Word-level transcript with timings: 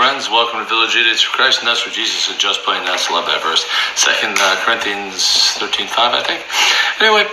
friends. 0.00 0.30
Welcome 0.30 0.64
to 0.64 0.64
Village 0.64 0.96
Idiots 0.96 1.20
for 1.20 1.36
Christ, 1.36 1.60
and 1.60 1.68
that's 1.68 1.84
where 1.84 1.92
Jesus 1.92 2.32
is 2.32 2.36
just 2.40 2.64
plain 2.64 2.88
that's 2.88 3.12
love 3.12 3.28
that 3.28 3.44
verse. 3.44 3.68
Second 4.00 4.32
uh, 4.40 4.56
Corinthians 4.64 5.52
13 5.60 5.92
5, 5.92 6.16
I 6.16 6.24
think. 6.24 6.40
Anyway, 7.04 7.28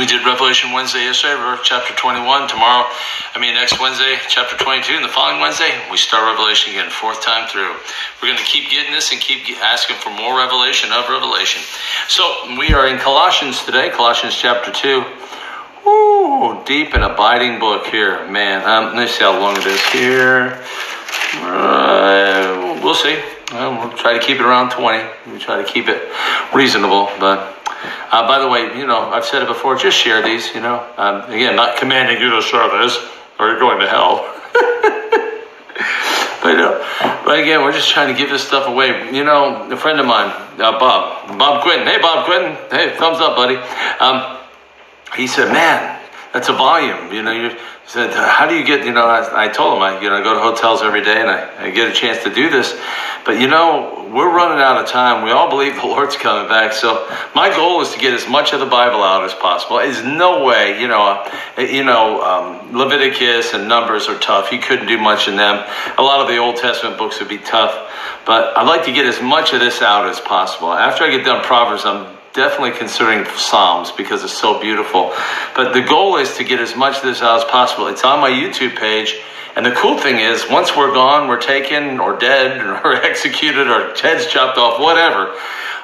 we 0.00 0.08
did 0.08 0.24
Revelation 0.24 0.72
Wednesday 0.72 1.04
yesterday, 1.04 1.36
chapter 1.60 1.92
21. 2.00 2.48
Tomorrow, 2.48 2.88
I 2.88 3.36
mean, 3.36 3.52
next 3.52 3.76
Wednesday, 3.76 4.16
chapter 4.24 4.56
22, 4.56 4.96
and 4.96 5.04
the 5.04 5.12
following 5.12 5.36
Wednesday, 5.36 5.68
we 5.92 6.00
start 6.00 6.24
Revelation 6.24 6.72
again, 6.72 6.88
fourth 6.88 7.20
time 7.20 7.44
through. 7.52 7.76
We're 8.24 8.32
going 8.32 8.40
to 8.40 8.48
keep 8.48 8.72
getting 8.72 8.96
this 8.96 9.12
and 9.12 9.20
keep 9.20 9.44
asking 9.60 10.00
for 10.00 10.16
more 10.16 10.40
revelation 10.40 10.96
of 10.96 11.12
Revelation. 11.12 11.60
So, 12.08 12.56
we 12.56 12.72
are 12.72 12.88
in 12.88 12.96
Colossians 12.96 13.60
today, 13.68 13.92
Colossians 13.92 14.32
chapter 14.32 14.72
2. 14.72 15.04
Ooh, 15.84 16.64
deep 16.64 16.96
and 16.96 17.04
abiding 17.04 17.60
book 17.60 17.84
here, 17.92 18.24
man. 18.32 18.64
Um, 18.64 18.96
let 18.96 19.04
me 19.04 19.12
see 19.12 19.20
how 19.20 19.36
long 19.36 19.60
it 19.60 19.68
is 19.68 19.84
here. 19.92 20.64
Uh, 21.36 22.80
we'll 22.82 22.94
see. 22.94 23.18
Well, 23.52 23.88
we'll 23.88 23.96
try 23.96 24.18
to 24.18 24.24
keep 24.24 24.38
it 24.38 24.44
around 24.44 24.70
20. 24.70 25.32
We 25.32 25.38
try 25.38 25.62
to 25.62 25.70
keep 25.70 25.88
it 25.88 26.10
reasonable. 26.54 27.08
But 27.20 27.54
uh, 28.10 28.26
by 28.26 28.38
the 28.38 28.48
way, 28.48 28.78
you 28.78 28.86
know, 28.86 28.98
I've 28.98 29.24
said 29.24 29.42
it 29.42 29.48
before. 29.48 29.76
Just 29.76 29.96
share 29.96 30.22
these. 30.22 30.54
You 30.54 30.60
know, 30.60 30.86
um, 30.96 31.30
again, 31.30 31.56
not 31.56 31.76
commanding 31.76 32.20
you 32.20 32.30
to 32.30 32.42
share 32.42 32.68
service 32.68 32.96
or 33.38 33.48
you're 33.48 33.58
going 33.58 33.80
to 33.80 33.88
hell. 33.88 34.30
but, 36.42 36.60
uh, 36.60 37.22
but 37.24 37.38
again, 37.38 37.62
we're 37.62 37.72
just 37.72 37.88
trying 37.88 38.12
to 38.12 38.18
give 38.18 38.30
this 38.30 38.46
stuff 38.46 38.68
away. 38.68 39.12
You 39.12 39.24
know, 39.24 39.70
a 39.70 39.76
friend 39.76 39.98
of 40.00 40.06
mine, 40.06 40.30
uh, 40.60 40.78
Bob, 40.78 41.38
Bob 41.38 41.62
Quinton. 41.62 41.86
Hey, 41.86 42.00
Bob 42.00 42.26
Quinton. 42.26 42.56
Hey, 42.70 42.96
thumbs 42.96 43.18
up, 43.20 43.36
buddy. 43.36 43.56
Um, 44.00 44.38
he 45.16 45.26
said, 45.26 45.52
"Man, 45.52 46.00
that's 46.34 46.50
a 46.50 46.52
volume." 46.52 47.10
You 47.10 47.22
know, 47.22 47.32
you 47.32 47.56
said, 47.86 48.12
"How 48.12 48.46
do 48.46 48.54
you 48.54 48.64
get?" 48.64 48.84
You 48.84 48.92
know, 48.92 49.06
I, 49.06 49.46
I 49.46 49.48
told 49.48 49.78
him, 49.78 49.82
I 49.82 50.00
you 50.02 50.10
know, 50.10 50.16
I 50.16 50.22
go 50.22 50.34
to 50.34 50.40
hotels 50.40 50.82
every 50.82 51.02
day 51.02 51.18
and 51.18 51.30
I, 51.30 51.68
I 51.68 51.70
get 51.70 51.88
a 51.90 51.94
chance 51.94 52.22
to 52.24 52.34
do 52.34 52.50
this, 52.50 52.78
but 53.24 53.40
you 53.40 53.48
know, 53.48 54.04
we're 54.14 54.34
running 54.34 54.62
out 54.62 54.80
of 54.80 54.86
time. 54.86 55.24
We 55.24 55.30
all 55.30 55.48
believe 55.48 55.74
the 55.74 55.86
Lord's 55.86 56.16
coming 56.16 56.48
back, 56.48 56.72
so 56.72 57.08
my 57.34 57.48
goal 57.50 57.80
is 57.80 57.90
to 57.92 57.98
get 57.98 58.14
as 58.14 58.28
much 58.28 58.52
of 58.52 58.60
the 58.60 58.66
Bible 58.66 59.02
out 59.02 59.24
as 59.24 59.34
possible. 59.34 59.78
There's 59.78 60.04
no 60.04 60.44
way, 60.44 60.80
you 60.80 60.86
know, 60.86 61.26
you 61.58 61.82
know, 61.82 62.22
um, 62.22 62.76
Leviticus 62.76 63.54
and 63.54 63.68
Numbers 63.68 64.08
are 64.08 64.18
tough. 64.18 64.52
You 64.52 64.60
couldn't 64.60 64.86
do 64.86 64.98
much 64.98 65.26
in 65.26 65.36
them. 65.36 65.64
A 65.98 66.02
lot 66.02 66.20
of 66.20 66.28
the 66.28 66.36
Old 66.36 66.56
Testament 66.56 66.96
books 66.96 67.18
would 67.18 67.28
be 67.28 67.38
tough, 67.38 67.90
but 68.24 68.56
I'd 68.56 68.68
like 68.68 68.84
to 68.84 68.92
get 68.92 69.06
as 69.06 69.20
much 69.20 69.52
of 69.52 69.60
this 69.60 69.82
out 69.82 70.08
as 70.08 70.20
possible. 70.20 70.72
After 70.72 71.04
I 71.04 71.10
get 71.10 71.24
done 71.24 71.42
Proverbs, 71.42 71.84
I'm 71.84 72.13
definitely 72.34 72.72
considering 72.72 73.24
Psalms 73.36 73.92
because 73.92 74.24
it's 74.24 74.36
so 74.36 74.60
beautiful. 74.60 75.14
But 75.54 75.72
the 75.72 75.80
goal 75.80 76.16
is 76.16 76.36
to 76.36 76.44
get 76.44 76.60
as 76.60 76.76
much 76.76 76.98
of 76.98 77.04
this 77.04 77.22
out 77.22 77.38
as 77.38 77.44
possible. 77.44 77.86
It's 77.86 78.04
on 78.04 78.20
my 78.20 78.30
YouTube 78.30 78.76
page. 78.76 79.16
And 79.56 79.64
the 79.64 79.70
cool 79.70 79.96
thing 79.98 80.18
is, 80.18 80.44
once 80.50 80.76
we're 80.76 80.92
gone, 80.92 81.28
we're 81.28 81.40
taken 81.40 82.00
or 82.00 82.18
dead 82.18 82.60
or 82.84 82.94
executed 82.94 83.68
or 83.68 83.94
heads 83.94 84.26
chopped 84.26 84.58
off, 84.58 84.80
whatever. 84.80 85.32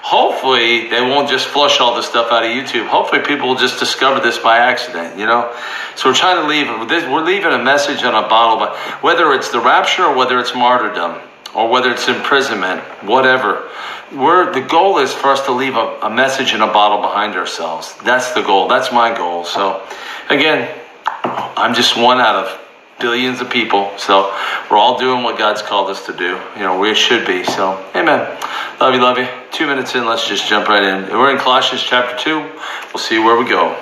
Hopefully, 0.02 0.88
they 0.88 1.00
won't 1.02 1.28
just 1.28 1.46
flush 1.46 1.78
all 1.78 1.94
this 1.94 2.06
stuff 2.06 2.32
out 2.32 2.42
of 2.42 2.50
YouTube. 2.50 2.88
Hopefully, 2.88 3.22
people 3.22 3.48
will 3.48 3.56
just 3.56 3.78
discover 3.78 4.18
this 4.18 4.38
by 4.38 4.56
accident, 4.58 5.18
you 5.18 5.26
know? 5.26 5.54
So, 5.94 6.08
we're 6.08 6.14
trying 6.14 6.42
to 6.42 6.48
leave, 6.48 6.66
we're 7.10 7.22
leaving 7.22 7.52
a 7.52 7.62
message 7.62 8.02
on 8.02 8.14
a 8.14 8.26
bottle, 8.26 8.58
but 8.58 8.76
whether 9.04 9.32
it's 9.34 9.50
the 9.50 9.60
rapture 9.60 10.04
or 10.04 10.16
whether 10.16 10.40
it's 10.40 10.54
martyrdom 10.54 11.20
or 11.54 11.68
whether 11.68 11.90
it's 11.90 12.08
imprisonment, 12.08 12.80
whatever 13.04 13.68
we're 14.12 14.52
the 14.52 14.60
goal 14.60 14.98
is 14.98 15.12
for 15.12 15.28
us 15.28 15.44
to 15.46 15.52
leave 15.52 15.76
a, 15.76 15.98
a, 16.02 16.10
message 16.10 16.52
in 16.52 16.60
a 16.60 16.66
bottle 16.66 17.00
behind 17.00 17.34
ourselves. 17.34 17.94
That's 18.04 18.32
the 18.32 18.42
goal. 18.42 18.68
That's 18.68 18.92
my 18.92 19.16
goal. 19.16 19.44
So, 19.44 19.86
again, 20.28 20.68
I'm 21.24 21.74
just 21.74 21.96
one 21.96 22.18
out 22.18 22.34
of 22.34 22.60
billions 22.98 23.40
of 23.40 23.50
people. 23.50 23.90
So 23.98 24.34
we're 24.70 24.76
all 24.76 24.98
doing 24.98 25.22
what 25.22 25.38
God's 25.38 25.62
called 25.62 25.90
us 25.90 26.06
to 26.06 26.12
do. 26.12 26.40
You 26.56 26.62
know, 26.62 26.78
we 26.78 26.94
should 26.94 27.26
be. 27.26 27.44
So, 27.44 27.84
Amen. 27.94 28.20
Love 28.80 28.94
you, 28.94 29.00
love 29.00 29.18
you. 29.18 29.28
Two 29.52 29.66
minutes 29.66 29.94
in, 29.94 30.04
let's 30.06 30.26
just 30.26 30.48
jump 30.48 30.68
right 30.68 30.82
in. 30.82 31.08
We're 31.10 31.30
in 31.30 31.38
Colossians 31.38 31.82
chapter 31.82 32.16
two. 32.18 32.40
We'll 32.92 33.02
see 33.02 33.18
where 33.18 33.38
we 33.38 33.48
go. 33.48 33.76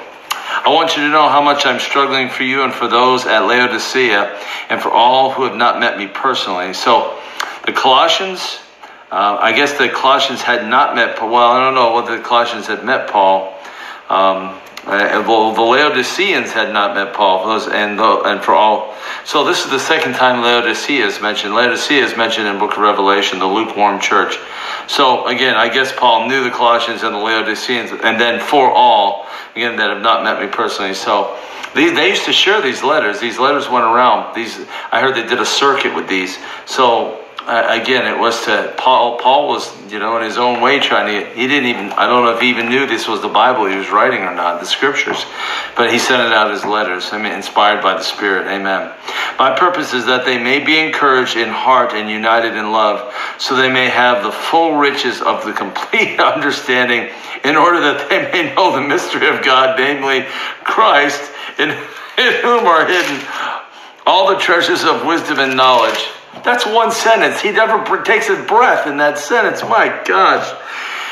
I 0.61 0.71
want 0.71 0.97
you 0.97 1.05
to 1.05 1.09
know 1.09 1.29
how 1.29 1.41
much 1.41 1.65
I'm 1.67 1.81
struggling 1.81 2.29
for 2.29 2.43
you 2.43 2.65
and 2.65 2.73
for 2.73 2.89
those 2.89 3.25
at 3.27 3.41
Laodicea 3.41 4.39
and 4.69 4.81
for 4.83 4.91
all 4.91 5.31
who 5.31 5.45
have 5.45 5.57
not 5.57 5.81
met 5.81 5.97
me 5.97 6.07
personally. 6.07 6.75
So, 6.75 7.19
the 7.69 7.73
Colossians 7.73 8.59
uh, 9.11 9.39
I 9.41 9.53
guess 9.53 9.79
the 9.79 9.89
Colossians 9.89 10.43
had 10.43 10.69
not 10.69 10.95
met 10.95 11.17
Paul. 11.17 11.31
Well, 11.31 11.51
I 11.51 11.65
don't 11.65 11.75
know 11.75 11.95
whether 11.95 12.19
the 12.19 12.23
Colossians 12.23 12.67
had 12.67 12.85
met 12.85 13.09
Paul. 13.09 13.55
Um, 14.11 14.61
uh, 14.85 15.25
well, 15.27 15.55
the 15.55 15.63
Laodiceans 15.63 16.53
had 16.53 16.75
not 16.75 16.95
met 16.95 17.15
Paul, 17.15 17.47
those, 17.47 17.69
and 17.69 17.99
the, 17.99 18.23
and 18.25 18.43
for 18.43 18.53
all. 18.53 18.95
So 19.25 19.45
this 19.45 19.65
is 19.65 19.71
the 19.71 19.79
second 19.79 20.13
time 20.13 20.43
Laodicea 20.43 21.07
is 21.07 21.23
mentioned. 21.23 21.55
Laodicea 21.55 22.05
is 22.05 22.19
mentioned 22.19 22.49
in 22.49 22.59
Book 22.59 22.73
of 22.73 22.79
Revelation, 22.79 23.39
the 23.39 23.47
lukewarm 23.47 23.99
church. 23.99 24.39
So 24.89 25.27
again, 25.27 25.57
I 25.57 25.71
guess 25.71 25.91
Paul 25.91 26.29
knew 26.29 26.45
the 26.45 26.51
Colossians 26.51 27.03
and 27.03 27.15
the 27.15 27.19
Laodiceans, 27.19 27.93
and 28.03 28.21
then 28.21 28.41
for 28.41 28.71
all 28.71 29.27
again 29.57 29.77
that 29.77 29.89
have 29.89 30.03
not 30.03 30.23
met 30.23 30.39
me 30.39 30.49
personally. 30.49 30.93
So 30.93 31.39
they, 31.75 31.91
they 31.95 32.11
used 32.11 32.27
to 32.27 32.33
share 32.33 32.61
these 32.61 32.83
letters. 32.83 33.21
These 33.21 33.39
letters 33.39 33.71
went 33.71 33.87
around. 33.87 34.35
These 34.35 34.67
I 34.93 35.01
heard 35.01 35.15
they 35.15 35.27
did 35.27 35.41
a 35.41 35.47
circuit 35.47 35.95
with 35.95 36.09
these. 36.09 36.39
So 36.67 37.25
uh, 37.49 37.81
again, 37.81 38.07
it 38.07 38.19
was 38.19 38.45
to 38.45 38.75
Paul. 38.77 39.17
Paul 39.17 39.49
was, 39.49 39.73
you 39.91 39.99
know, 39.99 40.19
in 40.19 40.23
his 40.23 40.37
own 40.37 40.61
way 40.61 40.81
trying 40.81 41.07
to. 41.07 41.35
He 41.35 41.47
didn't 41.47 41.71
even. 41.71 41.93
I 41.93 42.07
don't 42.07 42.23
know 42.23 42.35
if 42.35 42.43
he 42.43 42.51
even 42.51 42.69
knew 42.69 42.87
this 42.87 43.09
was 43.09 43.23
the 43.23 43.29
Bible 43.29 43.65
he 43.65 43.75
was 43.75 43.89
writing 43.91 44.21
or 44.21 44.35
not, 44.35 44.61
the 44.61 44.67
Scriptures, 44.67 45.25
but 45.75 45.91
he 45.91 45.99
sent 45.99 46.21
it 46.21 46.33
out 46.35 46.51
as 46.51 46.67
letters. 46.67 47.09
I 47.11 47.17
mean, 47.17 47.33
inspired 47.33 47.83
by 47.83 47.95
the 47.95 48.03
Spirit. 48.03 48.49
Amen. 48.49 48.93
My 49.39 49.57
purpose 49.59 49.95
is 49.95 50.05
that 50.05 50.27
they 50.27 50.37
may 50.37 50.63
be 50.63 50.79
encouraged 50.79 51.39
in 51.39 51.49
heart 51.49 51.95
and 51.95 52.11
united 52.11 52.55
in 52.55 52.71
love, 52.71 53.15
so 53.39 53.57
they 53.57 53.73
may 53.73 53.89
have 53.89 54.23
the 54.23 54.33
full 54.33 54.77
riches 54.77 55.23
of 55.23 55.43
the 55.47 55.55
complete 55.55 56.21
understanding, 56.35 57.11
in 57.45 57.57
order 57.57 57.81
that 57.81 58.11
they 58.11 58.31
may 58.31 58.55
know 58.55 58.75
the 58.75 58.87
mystery 58.87 59.27
of 59.27 59.43
God, 59.43 59.79
namely 59.79 60.27
Christ, 60.65 61.33
in, 61.59 61.71
in 62.19 62.33
whom 62.43 62.67
are 62.67 62.87
hidden 62.87 63.27
all 64.05 64.31
the 64.31 64.39
treasures 64.39 64.85
of 64.85 65.05
wisdom 65.05 65.39
and 65.39 65.57
knowledge. 65.57 66.09
That's 66.45 66.67
one 66.67 66.91
sentence. 66.91 67.41
He 67.41 67.51
never 67.51 68.03
takes 68.05 68.29
a 68.29 68.43
breath 68.43 68.87
in 68.87 68.99
that 68.99 69.19
sentence. 69.19 69.63
My 69.63 70.03
gosh. 70.05 70.53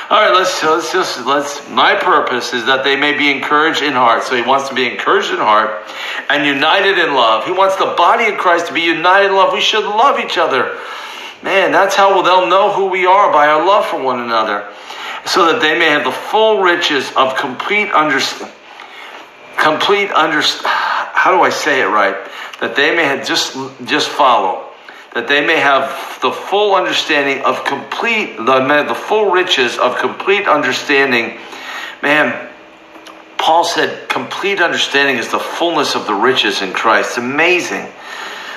All 0.09 0.23
right, 0.23 0.33
let's 0.33 0.63
let's 0.63 0.93
just 0.93 1.27
let's. 1.27 1.69
My 1.69 1.97
purpose 1.97 2.53
is 2.53 2.67
that 2.67 2.85
they 2.85 2.95
may 2.95 3.19
be 3.19 3.29
encouraged 3.29 3.83
in 3.83 3.93
heart. 3.93 4.23
So 4.23 4.37
he 4.37 4.43
wants 4.43 4.69
to 4.69 4.75
be 4.75 4.89
encouraged 4.89 5.31
in 5.31 5.39
heart 5.39 5.83
and 6.31 6.47
united 6.47 6.99
in 6.99 7.15
love. 7.15 7.45
He 7.45 7.51
wants 7.51 7.75
the 7.75 7.93
body 7.97 8.27
of 8.27 8.39
Christ 8.39 8.69
to 8.69 8.73
be 8.73 8.83
united 8.83 9.31
in 9.31 9.35
love. 9.35 9.53
We 9.53 9.61
should 9.61 9.85
love 9.85 10.21
each 10.21 10.39
other. 10.39 10.79
Man, 11.43 11.73
that's 11.73 11.97
how 11.97 12.23
they'll 12.23 12.47
know 12.47 12.73
who 12.73 12.87
we 12.87 13.05
are 13.05 13.33
by 13.33 13.49
our 13.49 13.67
love 13.67 13.87
for 13.87 14.01
one 14.01 14.21
another, 14.21 14.69
so 15.25 15.53
that 15.53 15.61
they 15.61 15.77
may 15.77 15.87
have 15.87 16.05
the 16.05 16.13
full 16.13 16.63
riches 16.63 17.11
of 17.17 17.37
complete 17.37 17.91
understanding. 17.91 18.55
Complete 19.59 20.13
under. 20.13 20.41
How 21.17 21.37
do 21.37 21.43
I 21.43 21.51
say 21.51 21.81
it 21.81 21.87
right? 21.87 22.15
That 22.61 22.77
they 22.77 22.95
may 22.95 23.05
have 23.05 23.27
just 23.27 23.57
just 23.87 24.09
follow 24.09 24.66
that 25.17 25.29
they 25.29 25.41
may 25.41 25.59
have 25.59 25.89
the 26.21 26.31
full 26.31 26.75
understanding 26.75 27.43
of 27.43 27.65
complete, 27.65 28.37
the, 28.37 28.85
the 28.87 28.95
full 28.95 29.31
riches 29.31 29.79
of 29.79 29.97
complete 29.97 30.47
understanding. 30.47 31.39
Man, 32.03 32.51
Paul 33.39 33.65
said 33.65 34.11
complete 34.11 34.61
understanding 34.61 35.17
is 35.17 35.31
the 35.31 35.39
fullness 35.39 35.95
of 35.95 36.07
the 36.07 36.13
riches 36.13 36.61
in 36.61 36.75
Christ. 36.75 37.13
It's 37.13 37.17
amazing 37.17 37.91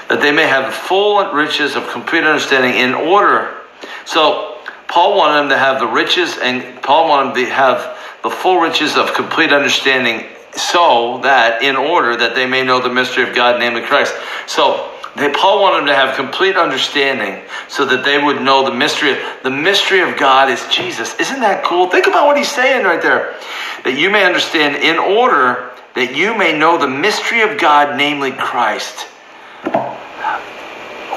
that 0.09 0.19
they 0.19 0.33
may 0.33 0.47
have 0.47 0.65
the 0.65 0.77
full 0.77 1.31
riches 1.31 1.77
of 1.77 1.87
complete 1.87 2.25
understanding 2.25 2.75
in 2.75 2.93
order. 2.93 3.55
So, 4.03 4.57
Paul 4.89 5.17
wanted 5.17 5.43
them 5.43 5.49
to 5.51 5.57
have 5.57 5.79
the 5.79 5.87
riches, 5.87 6.37
and 6.41 6.81
Paul 6.81 7.07
wanted 7.07 7.35
them 7.35 7.45
to 7.45 7.51
have 7.53 7.97
the 8.21 8.29
full 8.29 8.59
riches 8.59 8.97
of 8.97 9.13
complete 9.13 9.53
understanding 9.53 10.25
so 10.51 11.21
that 11.23 11.63
in 11.63 11.77
order 11.77 12.17
that 12.17 12.35
they 12.35 12.47
may 12.47 12.65
know 12.65 12.81
the 12.81 12.93
mystery 12.93 13.23
of 13.23 13.33
God, 13.33 13.61
namely 13.61 13.83
Christ. 13.83 14.13
So, 14.45 14.91
they, 15.19 15.31
Paul 15.31 15.61
wanted 15.61 15.79
them 15.79 15.87
to 15.87 15.95
have 15.95 16.15
complete 16.15 16.55
understanding 16.55 17.43
so 17.67 17.85
that 17.85 18.03
they 18.03 18.21
would 18.21 18.41
know 18.41 18.65
the 18.65 18.73
mystery. 18.73 19.17
The 19.43 19.49
mystery 19.49 20.01
of 20.01 20.17
God 20.17 20.49
is 20.49 20.65
Jesus. 20.71 21.19
Isn't 21.19 21.41
that 21.41 21.63
cool? 21.63 21.89
Think 21.89 22.07
about 22.07 22.27
what 22.27 22.37
he's 22.37 22.51
saying 22.51 22.85
right 22.85 23.01
there. 23.01 23.35
That 23.83 23.97
you 23.97 24.09
may 24.09 24.25
understand 24.25 24.83
in 24.83 24.97
order 24.97 25.71
that 25.95 26.15
you 26.15 26.37
may 26.37 26.57
know 26.57 26.77
the 26.77 26.87
mystery 26.87 27.41
of 27.41 27.59
God, 27.59 27.97
namely 27.97 28.31
Christ. 28.31 29.01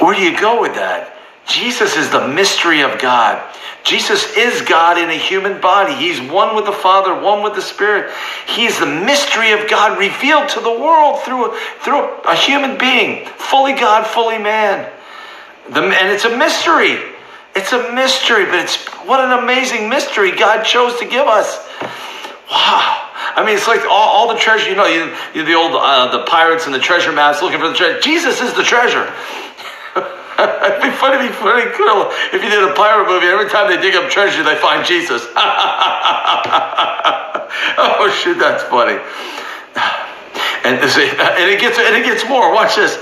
Where 0.01 0.15
do 0.15 0.21
you 0.21 0.39
go 0.39 0.61
with 0.61 0.75
that? 0.75 1.17
Jesus 1.47 1.97
is 1.97 2.11
the 2.11 2.29
mystery 2.29 2.83
of 2.83 3.01
God. 3.01 3.43
Jesus 3.85 4.37
is 4.37 4.63
God 4.63 4.97
in 4.97 5.11
a 5.11 5.19
human 5.19 5.61
body. 5.61 5.95
He's 5.95 6.21
one 6.31 6.55
with 6.55 6.67
the 6.67 6.73
Father, 6.73 7.15
one 7.21 7.43
with 7.43 7.55
the 7.55 7.63
Spirit. 7.63 8.13
He's 8.47 8.79
the 8.79 8.87
mystery 8.87 9.53
of 9.53 9.69
God 9.69 9.99
revealed 9.99 10.49
to 10.51 10.61
the 10.61 10.71
world 10.71 11.21
through, 11.23 11.57
through 11.81 12.05
a 12.23 12.37
human 12.37 12.79
being, 12.79 13.27
fully 13.27 13.73
God, 13.73 14.07
fully 14.07 14.39
man. 14.39 14.91
The, 15.71 15.83
and 15.83 16.13
it's 16.13 16.25
a 16.25 16.37
mystery. 16.37 16.99
It's 17.55 17.73
a 17.73 17.93
mystery, 17.93 18.45
but 18.47 18.61
it's 18.61 18.87
what 19.05 19.21
an 19.21 19.43
amazing 19.43 19.89
mystery 19.89 20.31
God 20.37 20.63
chose 20.63 20.99
to 21.01 21.05
give 21.05 21.27
us. 21.27 21.59
Wow. 22.51 23.11
I 23.35 23.45
mean, 23.45 23.57
it's 23.57 23.67
like 23.67 23.83
all, 23.83 24.09
all 24.09 24.33
the 24.33 24.39
treasure, 24.39 24.71
you 24.71 24.77
know, 24.77 24.87
you, 24.87 25.15
you 25.35 25.45
the 25.45 25.55
old 25.55 25.73
uh, 25.75 26.11
the 26.13 26.25
pirates 26.25 26.67
and 26.67 26.75
the 26.75 26.79
treasure 26.79 27.13
maps 27.13 27.43
looking 27.43 27.59
for 27.59 27.69
the 27.69 27.75
treasure. 27.75 28.01
Jesus 28.01 28.41
is 28.41 28.55
the 28.55 28.63
treasure. 28.63 29.13
funny, 31.03 31.19
be 31.27 31.35
funny, 31.35 31.67
cool 31.75 32.07
if 32.31 32.39
you 32.39 32.49
did 32.49 32.63
a 32.63 32.73
pirate 32.75 33.09
movie. 33.11 33.27
Every 33.27 33.51
time 33.51 33.67
they 33.69 33.83
dig 33.83 33.97
up 33.97 34.09
treasure, 34.09 34.45
they 34.45 34.55
find 34.55 34.87
Jesus. 34.87 35.27
oh 37.77 38.07
shit, 38.23 38.39
that's 38.39 38.63
funny. 38.71 39.03
And, 40.65 40.79
and 40.79 41.51
it 41.51 41.61
gets 41.61 41.77
and 41.79 41.97
it 41.97 42.05
gets 42.05 42.25
more. 42.29 42.55
Watch 42.55 42.77
this. 42.77 42.97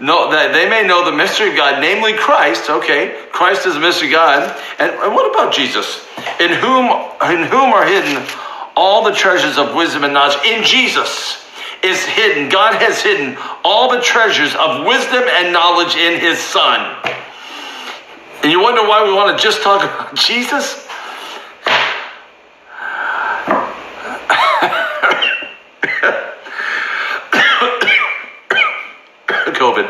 No, 0.00 0.30
they 0.30 0.68
may 0.68 0.86
know 0.86 1.04
the 1.04 1.16
mystery 1.16 1.50
of 1.50 1.56
God, 1.56 1.80
namely 1.80 2.14
Christ. 2.14 2.70
Okay, 2.70 3.14
Christ 3.30 3.66
is 3.66 3.74
the 3.74 3.80
mystery 3.80 4.08
of 4.08 4.14
God. 4.14 4.60
And, 4.78 4.90
and 4.90 5.14
what 5.14 5.30
about 5.30 5.52
Jesus? 5.52 6.04
In 6.40 6.50
whom 6.50 6.86
in 7.30 7.44
whom 7.46 7.74
are 7.74 7.84
hidden 7.84 8.26
all 8.74 9.04
the 9.04 9.12
treasures 9.12 9.58
of 9.58 9.74
wisdom 9.74 10.02
and 10.04 10.14
knowledge? 10.14 10.38
In 10.46 10.64
Jesus 10.64 11.44
is 11.84 12.02
hidden. 12.06 12.48
God 12.48 12.80
has 12.80 13.02
hidden 13.02 13.36
all 13.62 13.92
the 13.92 14.00
treasures 14.00 14.54
of 14.54 14.86
wisdom 14.86 15.22
and 15.28 15.52
knowledge 15.52 15.94
in 15.94 16.18
His 16.18 16.38
Son. 16.38 16.96
And 18.44 18.52
you 18.52 18.60
wonder 18.60 18.82
why 18.82 19.02
we 19.02 19.10
want 19.10 19.34
to 19.34 19.42
just 19.42 19.62
talk 19.62 19.82
about 19.82 20.14
Jesus? 20.14 20.86
COVID. 29.54 29.88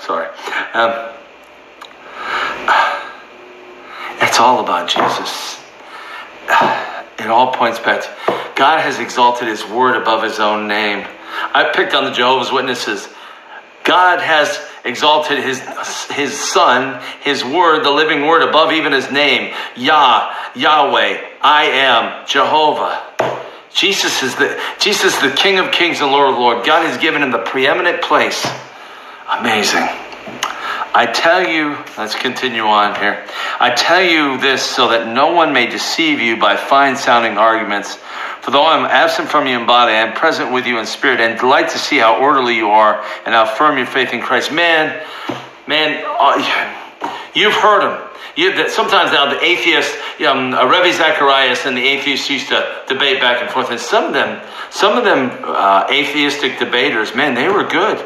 Sorry. 0.00 0.28
Um, 0.72 1.12
it's 4.22 4.40
all 4.40 4.60
about 4.60 4.88
Jesus. 4.88 5.62
It 7.18 7.26
all 7.26 7.52
points 7.52 7.78
back 7.78 8.00
to 8.00 8.08
God 8.54 8.80
has 8.80 8.98
exalted 8.98 9.46
his 9.46 9.62
word 9.66 9.94
above 10.00 10.22
his 10.22 10.40
own 10.40 10.66
name. 10.66 11.06
I 11.52 11.70
picked 11.74 11.92
on 11.92 12.04
the 12.04 12.12
Jehovah's 12.12 12.50
Witnesses. 12.50 13.10
God 13.84 14.22
has 14.22 14.65
exalted 14.86 15.38
his, 15.38 15.60
his 16.10 16.38
son, 16.38 17.02
his 17.22 17.44
word, 17.44 17.84
the 17.84 17.90
living 17.90 18.26
word 18.26 18.42
above 18.48 18.72
even 18.72 18.92
his 18.92 19.10
name. 19.10 19.52
Yah, 19.76 20.32
Yahweh, 20.54 21.20
I 21.42 21.64
am, 21.64 22.26
Jehovah. 22.26 23.02
Jesus 23.74 24.22
is 24.22 24.34
the 24.36 24.58
Jesus 24.78 25.18
the 25.18 25.30
King 25.30 25.58
of 25.58 25.70
Kings 25.70 26.00
and 26.00 26.10
Lord 26.10 26.32
of 26.32 26.38
Lords. 26.38 26.66
God 26.66 26.86
has 26.86 26.96
given 26.96 27.22
him 27.22 27.30
the 27.30 27.38
preeminent 27.44 28.00
place. 28.00 28.46
Amazing. 29.28 29.86
I 30.96 31.04
tell 31.12 31.46
you, 31.46 31.76
let's 31.98 32.14
continue 32.14 32.62
on 32.62 32.98
here. 32.98 33.26
I 33.60 33.74
tell 33.76 34.00
you 34.00 34.40
this 34.40 34.62
so 34.62 34.88
that 34.88 35.06
no 35.06 35.32
one 35.32 35.52
may 35.52 35.66
deceive 35.66 36.20
you 36.20 36.38
by 36.38 36.56
fine 36.56 36.96
sounding 36.96 37.36
arguments. 37.36 37.98
For 38.46 38.52
though 38.52 38.62
I 38.62 38.78
am 38.78 38.84
absent 38.84 39.28
from 39.28 39.48
you 39.48 39.58
in 39.58 39.66
body, 39.66 39.90
I 39.90 40.02
am 40.02 40.14
present 40.14 40.52
with 40.52 40.68
you 40.68 40.78
in 40.78 40.86
spirit, 40.86 41.18
and 41.18 41.36
delight 41.36 41.68
to 41.70 41.78
see 41.78 41.98
how 41.98 42.20
orderly 42.20 42.54
you 42.54 42.70
are 42.70 43.04
and 43.24 43.34
how 43.34 43.44
firm 43.44 43.76
your 43.76 43.88
faith 43.88 44.12
in 44.12 44.20
Christ. 44.20 44.52
Man, 44.52 45.04
man, 45.66 46.04
uh, 46.06 47.18
you've 47.34 47.54
heard 47.54 47.82
him. 47.82 48.08
You, 48.36 48.54
that 48.54 48.70
sometimes 48.70 49.10
now 49.10 49.28
the 49.28 49.42
atheists, 49.42 49.96
um, 50.28 50.54
uh, 50.54 50.64
Ravi 50.64 50.92
Zacharias 50.92 51.66
and 51.66 51.76
the 51.76 51.84
atheists 51.84 52.30
used 52.30 52.46
to 52.50 52.84
debate 52.86 53.20
back 53.20 53.42
and 53.42 53.50
forth, 53.50 53.72
and 53.72 53.80
some 53.80 54.04
of 54.04 54.12
them, 54.12 54.40
some 54.70 54.96
of 54.96 55.02
them 55.02 55.36
uh, 55.42 55.88
atheistic 55.90 56.60
debaters, 56.60 57.16
man, 57.16 57.34
they 57.34 57.48
were 57.48 57.64
good. 57.64 57.98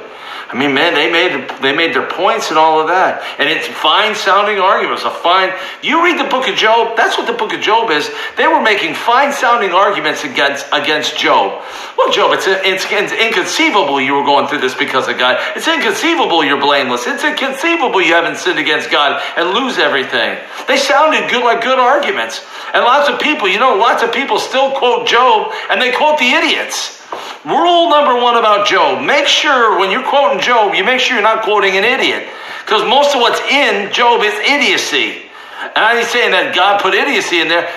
I 0.50 0.58
mean, 0.58 0.74
man, 0.74 0.94
they 0.94 1.06
made 1.06 1.48
they 1.62 1.70
made 1.70 1.94
their 1.94 2.08
points 2.10 2.50
and 2.50 2.58
all 2.58 2.80
of 2.80 2.88
that, 2.88 3.22
and 3.38 3.48
it's 3.48 3.68
fine 3.68 4.16
sounding 4.16 4.58
arguments. 4.58 5.04
A 5.04 5.10
fine. 5.10 5.54
You 5.80 6.02
read 6.02 6.18
the 6.18 6.28
book 6.28 6.48
of 6.48 6.56
Job. 6.56 6.96
That's 6.96 7.16
what 7.16 7.28
the 7.28 7.32
book 7.32 7.54
of 7.54 7.60
Job 7.60 7.90
is. 7.90 8.10
They 8.36 8.48
were 8.48 8.60
making 8.60 8.94
fine 8.94 9.32
sounding 9.32 9.70
arguments 9.70 10.24
against 10.24 10.66
against 10.72 11.16
Job. 11.16 11.62
Well, 11.96 12.10
Job, 12.10 12.34
it's 12.34 12.50
it's 12.50 12.82
inconceivable 13.14 14.00
you 14.00 14.14
were 14.14 14.24
going 14.24 14.48
through 14.48 14.58
this 14.58 14.74
because 14.74 15.06
of 15.06 15.18
God. 15.18 15.38
It's 15.54 15.68
inconceivable 15.68 16.42
you're 16.42 16.60
blameless. 16.60 17.06
It's 17.06 17.22
inconceivable 17.22 18.02
you 18.02 18.14
haven't 18.14 18.36
sinned 18.36 18.58
against 18.58 18.90
God 18.90 19.22
and 19.36 19.54
lose 19.54 19.78
everything. 19.78 20.36
They 20.66 20.78
sounded 20.78 21.30
good 21.30 21.44
like 21.44 21.62
good 21.62 21.78
arguments, 21.78 22.44
and 22.74 22.82
lots 22.82 23.08
of 23.08 23.20
people, 23.20 23.46
you 23.46 23.60
know, 23.60 23.76
lots 23.76 24.02
of 24.02 24.12
people 24.12 24.40
still 24.40 24.72
quote 24.72 25.06
Job 25.06 25.52
and 25.70 25.80
they 25.80 25.92
quote 25.92 26.18
the 26.18 26.30
idiots. 26.30 26.99
Rule 27.44 27.90
number 27.90 28.20
one 28.20 28.36
about 28.36 28.66
Job 28.66 29.04
make 29.04 29.26
sure 29.26 29.78
when 29.78 29.90
you're 29.90 30.06
quoting 30.06 30.40
Job, 30.40 30.74
you 30.74 30.84
make 30.84 31.00
sure 31.00 31.14
you're 31.16 31.22
not 31.22 31.42
quoting 31.42 31.76
an 31.76 31.84
idiot. 31.84 32.28
Because 32.64 32.82
most 32.88 33.14
of 33.14 33.20
what's 33.20 33.40
in 33.50 33.92
Job 33.92 34.22
is 34.22 34.34
idiocy. 34.34 35.26
And 35.60 35.84
I'm 35.84 36.04
saying 36.04 36.30
that 36.32 36.54
God 36.54 36.80
put 36.80 36.94
idiocy 36.94 37.40
in 37.40 37.48
there, 37.48 37.68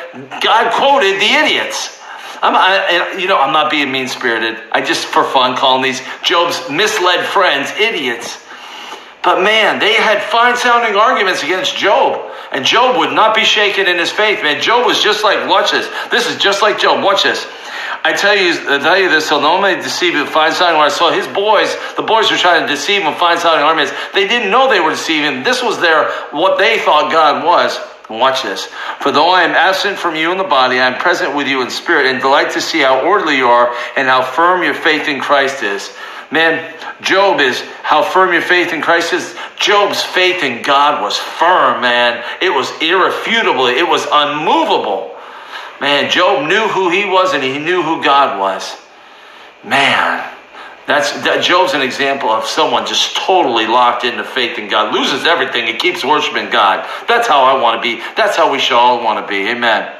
God 0.41 0.71
quoted 0.73 1.19
the 1.19 1.31
idiots. 1.33 1.99
I'm, 2.43 2.55
I, 2.55 3.17
you 3.17 3.27
know, 3.27 3.39
I'm 3.39 3.53
not 3.53 3.71
being 3.71 3.91
mean 3.91 4.07
spirited. 4.07 4.59
I 4.71 4.81
just, 4.81 5.05
for 5.05 5.23
fun, 5.23 5.55
calling 5.55 5.81
these 5.81 6.01
Job's 6.23 6.59
misled 6.69 7.25
friends 7.25 7.71
idiots. 7.79 8.43
But 9.23 9.41
man, 9.41 9.79
they 9.79 9.93
had 9.93 10.21
fine 10.21 10.57
sounding 10.57 10.99
arguments 10.99 11.41
against 11.41 11.77
Job. 11.77 12.31
And 12.51 12.65
Job 12.65 12.97
would 12.97 13.13
not 13.13 13.33
be 13.33 13.45
shaken 13.45 13.87
in 13.87 13.97
his 13.97 14.11
faith, 14.11 14.43
man. 14.43 14.61
Job 14.61 14.85
was 14.85 15.01
just 15.01 15.23
like, 15.23 15.49
watch 15.49 15.71
this. 15.71 15.89
This 16.11 16.29
is 16.29 16.35
just 16.35 16.61
like 16.61 16.77
Job. 16.77 17.03
Watch 17.03 17.23
this. 17.23 17.47
I 18.05 18.11
tell 18.11 18.35
you, 18.35 18.51
I 18.51 18.79
tell 18.79 18.99
you 18.99 19.09
this, 19.09 19.27
so 19.27 19.39
no 19.39 19.53
one 19.53 19.61
may 19.61 19.75
deceive 19.75 20.13
you 20.13 20.23
with 20.23 20.29
fine 20.29 20.51
sounding 20.51 20.75
arguments. 20.75 20.97
So 20.97 21.11
his 21.11 21.27
boys, 21.27 21.73
the 21.95 22.03
boys 22.03 22.29
were 22.29 22.37
trying 22.37 22.67
to 22.67 22.67
deceive 22.67 23.01
him 23.01 23.13
fine 23.15 23.37
sounding 23.37 23.63
arguments. 23.63 23.93
They 24.13 24.27
didn't 24.27 24.51
know 24.51 24.69
they 24.69 24.81
were 24.81 24.91
deceiving. 24.91 25.43
This 25.43 25.63
was 25.63 25.79
their 25.79 26.11
what 26.31 26.57
they 26.57 26.79
thought 26.79 27.11
God 27.11 27.45
was. 27.45 27.79
Watch 28.09 28.43
this. 28.43 28.65
For 28.99 29.11
though 29.11 29.29
I 29.29 29.43
am 29.43 29.51
absent 29.51 29.97
from 29.97 30.15
you 30.15 30.33
in 30.33 30.37
the 30.37 30.43
body, 30.43 30.79
I 30.79 30.87
am 30.87 30.99
present 30.99 31.33
with 31.33 31.47
you 31.47 31.61
in 31.61 31.69
spirit, 31.69 32.05
and 32.05 32.19
delight 32.19 32.51
to 32.51 32.61
see 32.61 32.79
how 32.79 33.05
orderly 33.05 33.37
you 33.37 33.47
are 33.47 33.73
and 33.95 34.07
how 34.07 34.21
firm 34.21 34.63
your 34.63 34.73
faith 34.73 35.07
in 35.07 35.21
Christ 35.21 35.63
is. 35.63 35.89
Man, 36.29 36.75
Job 37.01 37.39
is 37.39 37.61
how 37.83 38.03
firm 38.03 38.33
your 38.33 38.41
faith 38.41 38.73
in 38.73 38.81
Christ 38.81 39.13
is. 39.13 39.35
Job's 39.57 40.03
faith 40.03 40.43
in 40.43 40.61
God 40.61 41.01
was 41.01 41.17
firm, 41.17 41.81
man. 41.81 42.23
It 42.41 42.49
was 42.49 42.69
irrefutable. 42.81 43.67
It 43.67 43.87
was 43.87 44.05
unmovable. 44.11 45.12
Man, 45.81 46.09
Job 46.09 46.47
knew 46.47 46.67
who 46.67 46.89
he 46.89 47.05
was 47.05 47.33
and 47.33 47.43
he 47.43 47.57
knew 47.57 47.81
who 47.81 48.03
God 48.03 48.39
was. 48.39 48.77
Man, 49.63 50.29
that's 50.85 51.11
that 51.23 51.43
Job's 51.43 51.73
an 51.73 51.81
example 51.81 52.29
of 52.29 52.45
someone 52.45 52.85
just 52.85 53.15
totally 53.15 53.67
locked 53.67 54.03
into 54.03 54.23
faith 54.23 54.59
in 54.59 54.67
God, 54.67 54.93
loses 54.93 55.25
everything, 55.25 55.69
and 55.69 55.79
keeps 55.79 56.03
worshiping 56.03 56.49
God. 56.49 56.87
That's 57.07 57.27
how 57.27 57.43
I 57.43 57.61
want 57.61 57.81
to 57.81 57.81
be. 57.81 58.03
That's 58.15 58.35
how 58.35 58.51
we 58.51 58.59
should 58.59 58.75
all 58.75 59.03
want 59.03 59.25
to 59.25 59.27
be. 59.27 59.47
Amen. 59.47 59.91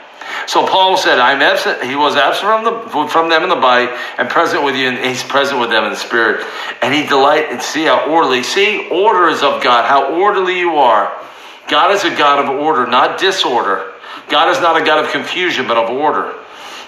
So 0.48 0.68
Paul 0.68 0.98
said, 0.98 1.20
"I'm 1.20 1.42
absent." 1.42 1.84
He 1.84 1.96
was 1.96 2.18
absent 2.18 2.46
from 2.46 2.64
the 2.66 3.08
from 3.08 3.30
them 3.30 3.44
in 3.44 3.50
the 3.50 3.56
body, 3.56 3.90
and 4.18 4.30
present 4.30 4.64
with 4.64 4.76
you, 4.76 4.90
and 4.90 4.98
he's 4.98 5.24
present 5.24 5.62
with 5.62 5.70
them 5.70 5.86
in 5.86 5.92
the 5.92 5.98
spirit. 5.98 6.46
And 6.82 6.94
he 6.94 7.06
delight 7.06 7.48
and 7.50 7.62
see 7.62 7.86
how 7.86 8.06
orderly. 8.06 8.44
See, 8.44 8.90
order 8.90 9.30
is 9.30 9.42
of 9.42 9.64
God. 9.64 9.86
How 9.86 10.14
orderly 10.14 10.60
you 10.60 10.76
are. 10.76 11.14
God 11.70 11.92
is 11.92 12.04
a 12.04 12.10
God 12.10 12.44
of 12.44 12.50
order, 12.50 12.86
not 12.86 13.18
disorder. 13.18 13.93
God 14.30 14.50
is 14.56 14.62
not 14.62 14.82
a 14.82 14.86
God 14.86 15.04
of 15.06 15.12
confusion, 15.12 15.68
but 15.68 15.78
of 15.78 15.90
order. 15.90 16.34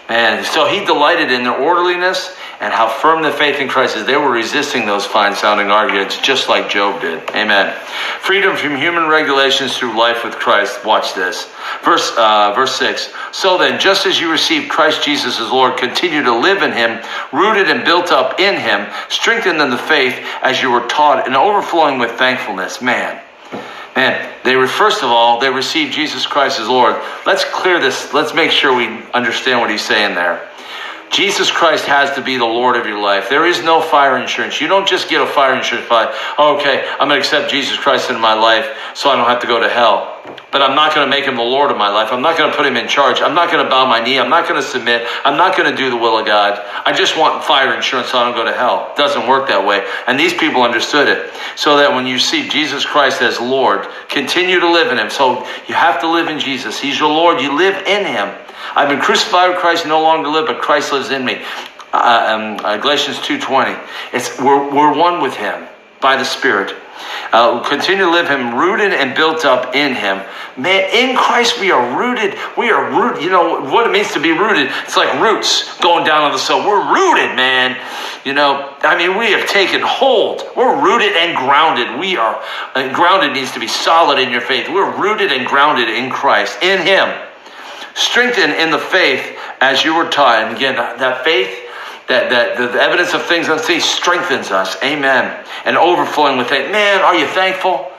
And 0.08 0.46
so 0.46 0.67
he 0.67 0.86
delighted 0.86 1.32
in 1.32 1.44
their 1.44 1.58
orderliness 1.60 2.36
and 2.60 2.72
how 2.72 2.88
firm 2.88 3.24
the 3.24 3.32
faith 3.32 3.60
in 3.60 3.67
Christ 3.67 3.98
is. 3.98 4.05
They 4.05 4.15
were 4.15 4.29
resisting 4.29 4.86
those 4.86 5.03
fine 5.03 5.36
sounding 5.36 5.72
arguments 5.72 6.20
just 6.20 6.48
like 6.48 6.70
Job 6.70 7.01
did. 7.01 7.27
Amen. 7.32 7.75
Freedom 8.22 8.55
from 8.55 8.75
human 8.75 9.08
regulations 9.08 9.75
through 9.75 9.98
life 9.98 10.24
with 10.24 10.36
Christ. 10.36 10.86
Watch 10.86 11.15
this. 11.15 11.51
Verse, 11.84 12.12
uh, 12.17 12.53
verse 12.55 12.75
6. 12.75 13.12
So 13.32 13.58
then, 13.58 13.79
just 13.79 14.05
as 14.05 14.20
you 14.20 14.32
received 14.32 14.70
Christ 14.70 15.03
Jesus 15.03 15.39
as 15.39 15.50
Lord, 15.50 15.77
continue 15.77 16.22
to 16.22 16.38
live 16.38 16.62
in 16.62 16.72
him, 16.72 17.03
rooted 17.34 17.70
and 17.70 17.84
built 17.84 18.12
up 18.12 18.39
in 18.39 18.60
him, 18.60 18.88
strengthened 19.10 19.60
in 19.60 19.72
the 19.72 19.77
faith 19.77 20.24
as 20.44 20.62
you 20.62 20.70
were 20.70 20.86
taught, 20.88 21.25
and 21.25 21.36
overflowing 21.36 21.98
with 21.98 22.12
thankfulness. 22.12 22.79
Man. 22.79 23.25
Man, 23.95 24.33
they 24.43 24.55
were, 24.57 24.67
first 24.67 25.03
of 25.03 25.09
all, 25.09 25.39
they 25.39 25.49
received 25.49 25.93
Jesus 25.93 26.25
Christ 26.25 26.59
as 26.59 26.67
Lord. 26.67 27.01
Let's 27.25 27.45
clear 27.45 27.79
this. 27.79 28.13
Let's 28.13 28.33
make 28.33 28.51
sure 28.51 28.75
we 28.75 28.87
understand 29.13 29.61
what 29.61 29.69
he's 29.69 29.81
saying 29.81 30.15
there. 30.15 30.49
Jesus 31.09 31.49
Christ 31.49 31.85
has 31.85 32.13
to 32.15 32.21
be 32.21 32.35
the 32.35 32.45
Lord 32.45 32.75
of 32.75 32.85
your 32.85 32.99
life. 32.99 33.29
There 33.29 33.45
is 33.45 33.63
no 33.63 33.79
fire 33.79 34.17
insurance. 34.17 34.59
You 34.59 34.67
don't 34.67 34.87
just 34.87 35.07
get 35.07 35.21
a 35.21 35.25
fire 35.25 35.55
insurance 35.55 35.87
by, 35.87 36.13
oh, 36.37 36.57
okay, 36.57 36.85
I'm 36.99 37.07
going 37.07 37.11
to 37.11 37.17
accept 37.17 37.49
Jesus 37.49 37.77
Christ 37.77 38.09
into 38.09 38.19
my 38.19 38.33
life 38.33 38.67
so 38.95 39.09
I 39.09 39.15
don't 39.15 39.27
have 39.27 39.41
to 39.41 39.47
go 39.47 39.59
to 39.59 39.69
hell. 39.69 40.14
But 40.51 40.62
I'm 40.62 40.75
not 40.75 40.96
going 40.96 41.05
to 41.05 41.10
make 41.10 41.25
him 41.25 41.36
the 41.36 41.44
Lord 41.44 41.70
of 41.70 41.77
my 41.77 41.89
life. 41.89 42.13
I'm 42.13 42.22
not 42.22 42.38
going 42.38 42.50
to 42.50 42.55
put 42.55 42.65
him 42.65 42.77
in 42.77 42.88
charge. 42.88 43.22
I'm 43.22 43.36
not 43.36 43.51
going 43.51 43.63
to 43.63 43.70
bow 43.70 43.86
my 43.86 44.01
knee. 44.01 44.17
I'm 44.17 44.29
not 44.29 44.48
going 44.48 44.62
to 44.62 44.65
submit. 44.65 45.05
I'm 45.25 45.38
not 45.38 45.58
going 45.58 45.70
to 45.70 45.75
do 45.75 45.89
the 45.89 45.98
will 45.98 46.17
of 46.17 46.25
God. 46.25 46.63
I 46.86 46.94
just 46.94 47.17
want 47.17 47.44
fire 47.44 47.74
insurance 47.74 48.10
so 48.10 48.20
I 48.20 48.24
don't 48.24 48.36
go 48.36 48.46
to 48.46 48.53
hell. 48.53 48.91
It 48.91 48.98
doesn't 48.98 49.27
work 49.27 49.50
that 49.50 49.65
way. 49.65 49.86
And 50.08 50.17
these 50.17 50.34
people 50.34 50.62
understood 50.62 51.10
it. 51.10 51.34
So 51.58 51.77
that 51.77 51.91
when 51.94 52.08
you 52.08 52.17
see 52.17 52.48
Jesus 52.48 52.86
Christ 52.86 53.22
as 53.22 53.39
Lord, 53.39 53.88
continue 54.08 54.60
to 54.62 54.72
live 54.72 54.91
in 54.91 54.98
him. 54.98 55.10
So 55.10 55.46
you 55.67 55.75
have 55.75 56.00
to 56.01 56.10
live 56.10 56.29
in 56.29 56.39
Jesus. 56.39 56.79
He's 56.79 56.98
your 56.98 57.10
Lord. 57.10 57.41
You 57.41 57.58
live 57.58 57.75
in 57.86 58.05
him. 58.05 58.34
I've 58.75 58.89
been 58.89 59.01
crucified 59.01 59.50
with 59.50 59.60
Christ, 59.60 59.86
no 59.86 60.01
longer 60.01 60.29
live, 60.29 60.48
but 60.48 60.62
Christ 60.62 60.91
lives 60.94 61.12
in 61.12 61.25
me. 61.25 61.41
Uh, 61.94 62.58
um, 62.60 62.65
uh, 62.65 62.77
Galatians 62.77 63.17
2.20. 63.17 63.77
It's, 64.13 64.39
we're, 64.39 64.74
we're 64.74 64.98
one 64.98 65.22
with 65.22 65.36
him 65.36 65.67
by 66.01 66.15
the 66.15 66.25
Spirit. 66.25 66.75
Uh, 67.31 67.61
continue 67.67 68.05
to 68.05 68.11
live 68.11 68.27
him 68.27 68.55
rooted 68.55 68.93
and 68.93 69.15
built 69.15 69.45
up 69.45 69.75
in 69.75 69.93
him. 69.93 70.21
Man, 70.57 70.89
in 70.93 71.17
Christ 71.17 71.59
we 71.59 71.71
are 71.71 71.99
rooted. 71.99 72.37
We 72.57 72.69
are 72.69 72.89
rooted. 72.91 73.23
You 73.23 73.29
know 73.29 73.59
what 73.61 73.85
it 73.85 73.91
means 73.91 74.13
to 74.13 74.21
be 74.21 74.31
rooted? 74.31 74.71
It's 74.83 74.95
like 74.95 75.19
roots 75.19 75.77
going 75.79 76.05
down 76.05 76.23
on 76.23 76.31
the 76.31 76.37
soil. 76.37 76.65
We're 76.65 76.93
rooted, 76.93 77.35
man. 77.35 77.77
You 78.23 78.33
know, 78.33 78.75
I 78.81 78.97
mean, 78.97 79.17
we 79.17 79.31
have 79.33 79.47
taken 79.49 79.81
hold. 79.81 80.43
We're 80.55 80.81
rooted 80.81 81.11
and 81.11 81.35
grounded. 81.35 81.99
We 81.99 82.15
are, 82.15 82.41
uh, 82.73 82.93
grounded 82.93 83.33
needs 83.33 83.51
to 83.51 83.59
be 83.59 83.67
solid 83.67 84.17
in 84.17 84.31
your 84.31 84.41
faith. 84.41 84.69
We're 84.69 84.95
rooted 84.97 85.31
and 85.31 85.45
grounded 85.45 85.89
in 85.89 86.09
Christ, 86.09 86.57
in 86.61 86.81
him. 86.81 87.13
Strengthened 87.93 88.53
in 88.53 88.71
the 88.71 88.79
faith 88.79 89.37
as 89.61 89.83
you 89.83 89.95
were 89.95 90.09
taught. 90.09 90.43
And 90.43 90.55
again, 90.55 90.75
that 90.75 91.23
faith 91.23 91.64
that, 92.07 92.29
that 92.29 92.57
the 92.57 92.81
evidence 92.81 93.13
of 93.13 93.24
things 93.25 93.47
unseen 93.47 93.81
strengthens 93.81 94.51
us. 94.51 94.77
Amen. 94.83 95.43
And 95.65 95.77
overflowing 95.77 96.38
with 96.38 96.51
it. 96.51 96.71
Man, 96.71 97.01
are 97.01 97.15
you 97.15 97.27
thankful? 97.27 97.91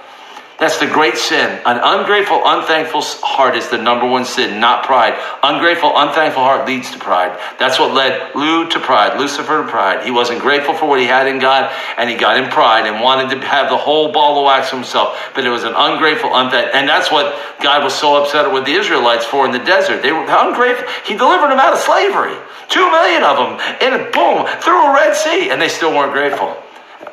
That's 0.58 0.78
the 0.78 0.86
great 0.86 1.18
sin. 1.18 1.60
An 1.66 1.76
ungrateful, 1.76 2.40
unthankful 2.42 3.02
heart 3.20 3.56
is 3.56 3.68
the 3.68 3.76
number 3.76 4.08
one 4.08 4.24
sin, 4.24 4.58
not 4.58 4.84
pride. 4.84 5.12
Ungrateful, 5.42 5.92
unthankful 5.94 6.42
heart 6.42 6.66
leads 6.66 6.90
to 6.92 6.98
pride. 6.98 7.38
That's 7.58 7.78
what 7.78 7.92
led 7.92 8.34
Lou 8.34 8.66
to 8.70 8.80
pride, 8.80 9.20
Lucifer 9.20 9.62
to 9.62 9.68
pride. 9.68 10.04
He 10.04 10.10
wasn't 10.10 10.40
grateful 10.40 10.72
for 10.72 10.88
what 10.88 10.98
he 10.98 11.04
had 11.04 11.26
in 11.26 11.40
God, 11.40 11.70
and 11.98 12.08
he 12.08 12.16
got 12.16 12.38
in 12.38 12.48
pride 12.48 12.86
and 12.86 13.02
wanted 13.02 13.38
to 13.38 13.46
have 13.46 13.68
the 13.68 13.76
whole 13.76 14.12
ball 14.12 14.38
of 14.38 14.46
wax 14.46 14.70
himself. 14.70 15.30
But 15.34 15.44
it 15.44 15.50
was 15.50 15.64
an 15.64 15.74
ungrateful, 15.76 16.30
unthankful, 16.32 16.74
and 16.74 16.88
that's 16.88 17.12
what 17.12 17.36
God 17.60 17.84
was 17.84 17.94
so 17.94 18.22
upset 18.22 18.50
with 18.50 18.64
the 18.64 18.72
Israelites 18.72 19.26
for 19.26 19.44
in 19.44 19.52
the 19.52 19.58
desert. 19.58 20.00
They 20.00 20.12
were 20.12 20.24
ungrateful. 20.26 20.88
He 21.04 21.18
delivered 21.18 21.48
them 21.48 21.60
out 21.60 21.74
of 21.74 21.80
slavery. 21.80 22.34
Two 22.68 22.90
million 22.90 23.22
of 23.22 23.36
them, 23.36 23.60
and 23.82 24.10
boom, 24.10 24.46
through 24.62 24.86
a 24.86 24.94
Red 24.94 25.14
Sea, 25.14 25.50
and 25.50 25.60
they 25.60 25.68
still 25.68 25.92
weren't 25.92 26.12
grateful 26.12 26.56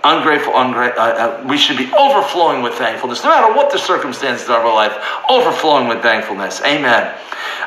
ungrateful, 0.04 0.54
ungra- 0.54 0.96
uh, 0.96 1.02
uh, 1.02 1.44
we 1.48 1.58
should 1.58 1.78
be 1.78 1.92
overflowing 1.94 2.62
with 2.62 2.74
thankfulness, 2.74 3.24
no 3.24 3.30
matter 3.30 3.54
what 3.54 3.72
the 3.72 3.78
circumstances 3.78 4.48
of 4.50 4.58
our 4.58 4.74
life, 4.74 4.94
overflowing 5.30 5.88
with 5.88 6.02
thankfulness. 6.02 6.62
Amen. 6.62 7.16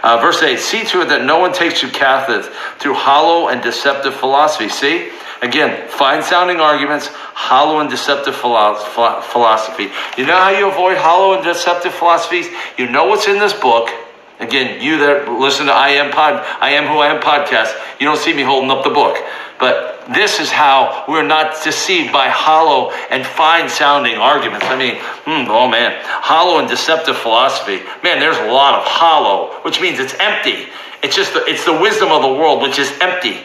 Uh, 0.02 0.18
verse 0.18 0.42
8 0.42 0.58
See 0.58 0.84
to 0.84 1.02
it 1.02 1.08
that 1.08 1.24
no 1.24 1.38
one 1.38 1.52
takes 1.52 1.82
you 1.82 1.88
captive 1.88 2.54
through 2.78 2.94
hollow 2.94 3.48
and 3.48 3.62
deceptive 3.62 4.14
philosophy. 4.14 4.68
See? 4.68 5.10
Again, 5.42 5.88
fine 5.88 6.22
sounding 6.22 6.60
arguments, 6.60 7.08
hollow 7.08 7.80
and 7.80 7.90
deceptive 7.90 8.34
philosophy. 8.34 9.90
You 10.16 10.26
know 10.26 10.36
how 10.36 10.50
you 10.50 10.68
avoid 10.68 10.96
hollow 10.96 11.34
and 11.34 11.44
deceptive 11.44 11.92
philosophies? 11.92 12.48
You 12.78 12.88
know 12.88 13.06
what's 13.06 13.28
in 13.28 13.38
this 13.38 13.52
book. 13.52 13.90
Again, 14.38 14.82
you 14.82 14.98
that 14.98 15.28
listen 15.28 15.66
to 15.66 15.72
I 15.72 15.90
am 15.90 16.12
pod, 16.12 16.44
I 16.60 16.70
am 16.70 16.86
who 16.86 16.98
I 16.98 17.08
am 17.08 17.22
podcast, 17.22 17.74
you 17.98 18.06
don't 18.06 18.18
see 18.18 18.34
me 18.34 18.42
holding 18.42 18.70
up 18.70 18.84
the 18.84 18.90
book. 18.90 19.16
But 19.58 20.04
this 20.14 20.38
is 20.38 20.50
how 20.50 21.04
we're 21.08 21.26
not 21.26 21.64
deceived 21.64 22.12
by 22.12 22.28
hollow 22.28 22.90
and 23.10 23.26
fine 23.26 23.68
sounding 23.68 24.16
arguments. 24.16 24.66
I 24.66 24.76
mean, 24.76 24.96
hmm, 24.96 25.50
oh 25.50 25.68
man, 25.68 25.98
hollow 26.04 26.58
and 26.58 26.68
deceptive 26.68 27.16
philosophy. 27.16 27.80
Man, 28.02 28.20
there's 28.20 28.36
a 28.36 28.52
lot 28.52 28.74
of 28.74 28.84
hollow, 28.84 29.58
which 29.62 29.80
means 29.80 29.98
it's 29.98 30.14
empty. 30.20 30.68
It's 31.02 31.16
just 31.16 31.32
the, 31.32 31.44
it's 31.46 31.64
the 31.64 31.72
wisdom 31.72 32.10
of 32.10 32.22
the 32.22 32.28
world, 32.28 32.62
which 32.62 32.78
is 32.78 32.92
empty. 33.00 33.40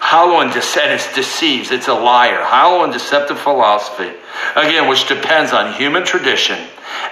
Hollow 0.00 0.40
and, 0.40 0.52
de- 0.52 1.14
deceives. 1.14 1.70
It's 1.70 1.88
a 1.88 1.94
liar. 1.94 2.42
Hollow 2.42 2.84
and 2.84 2.92
deceptive 2.92 3.38
philosophy. 3.38 4.12
Again, 4.54 4.88
which 4.88 5.08
depends 5.08 5.52
on 5.52 5.72
human 5.72 6.04
tradition 6.04 6.58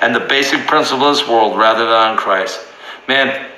and 0.02 0.14
the 0.14 0.20
basic 0.20 0.66
principle 0.66 1.06
of 1.06 1.16
this 1.16 1.26
world 1.26 1.56
rather 1.56 1.86
than 1.86 1.94
on 1.94 2.16
Christ. 2.18 2.60
Man, 3.08 3.50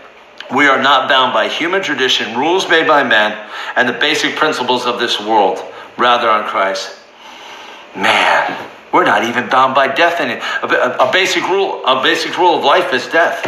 we 0.55 0.67
are 0.67 0.81
not 0.81 1.09
bound 1.09 1.33
by 1.33 1.49
human 1.49 1.83
tradition, 1.83 2.37
rules 2.37 2.69
made 2.69 2.87
by 2.87 3.03
men, 3.03 3.49
and 3.77 3.89
the 3.89 3.93
basic 3.93 4.37
principles 4.37 4.87
of 4.87 4.99
this 4.99 5.21
world, 5.21 5.63
rather 5.97 6.29
on 6.29 6.49
Christ. 6.49 6.99
Man, 7.97 8.69
we're 8.93 9.05
not 9.05 9.25
even 9.25 9.49
bound 9.49 9.75
by 9.75 9.89
death. 9.89 10.21
In 10.21 10.31
it. 10.31 10.43
A, 10.63 11.09
a, 11.09 11.13
basic 11.13 11.43
rule, 11.49 11.85
a 11.85 12.03
basic 12.03 12.37
rule 12.39 12.59
of 12.59 12.65
life 12.65 12.93
is 12.93 13.07
death. 13.09 13.43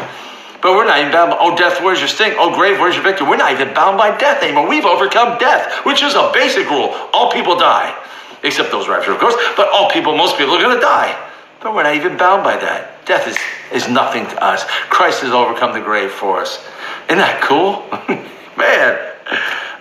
But 0.63 0.73
we're 0.73 0.87
not 0.87 0.99
even 0.99 1.13
bound 1.13 1.31
by, 1.31 1.37
oh, 1.41 1.57
death, 1.57 1.83
where's 1.83 1.99
your 1.99 2.09
sting? 2.09 2.35
Oh, 2.37 2.55
grave, 2.55 2.81
where's 2.81 2.95
your 2.95 3.05
victory? 3.05 3.29
We're 3.29 3.37
not 3.37 3.53
even 3.53 3.75
bound 3.75 3.99
by 3.99 4.17
death 4.17 4.43
anymore. 4.43 4.69
We've 4.69 4.85
overcome 4.85 5.39
death, 5.39 5.85
which 5.85 6.03
is 6.03 6.15
a 6.15 6.31
basic 6.33 6.69
rule. 6.71 6.91
All 7.13 7.31
people 7.31 7.57
die, 7.59 7.95
except 8.43 8.71
those 8.71 8.89
rapture, 8.89 9.13
of 9.13 9.19
course. 9.19 9.37
But 9.57 9.69
all 9.71 9.91
people, 9.91 10.17
most 10.17 10.39
people 10.39 10.55
are 10.55 10.63
going 10.63 10.75
to 10.75 10.81
die. 10.81 11.26
But 11.61 11.75
we're 11.75 11.85
not 11.85 11.95
even 11.97 12.17
bound 12.17 12.45
by 12.45 12.57
that. 12.57 13.05
Death 13.07 13.27
is, 13.29 13.37
is 13.73 13.89
nothing 13.89 14.25
to 14.27 14.45
us. 14.45 14.65
Christ 14.89 15.23
has 15.23 15.33
overcome 15.33 15.73
the 15.73 15.81
grave 15.81 16.11
for 16.11 16.41
us. 16.41 16.65
Isn't 17.09 17.19
that 17.19 17.41
cool? 17.43 17.85
man, 18.57 19.13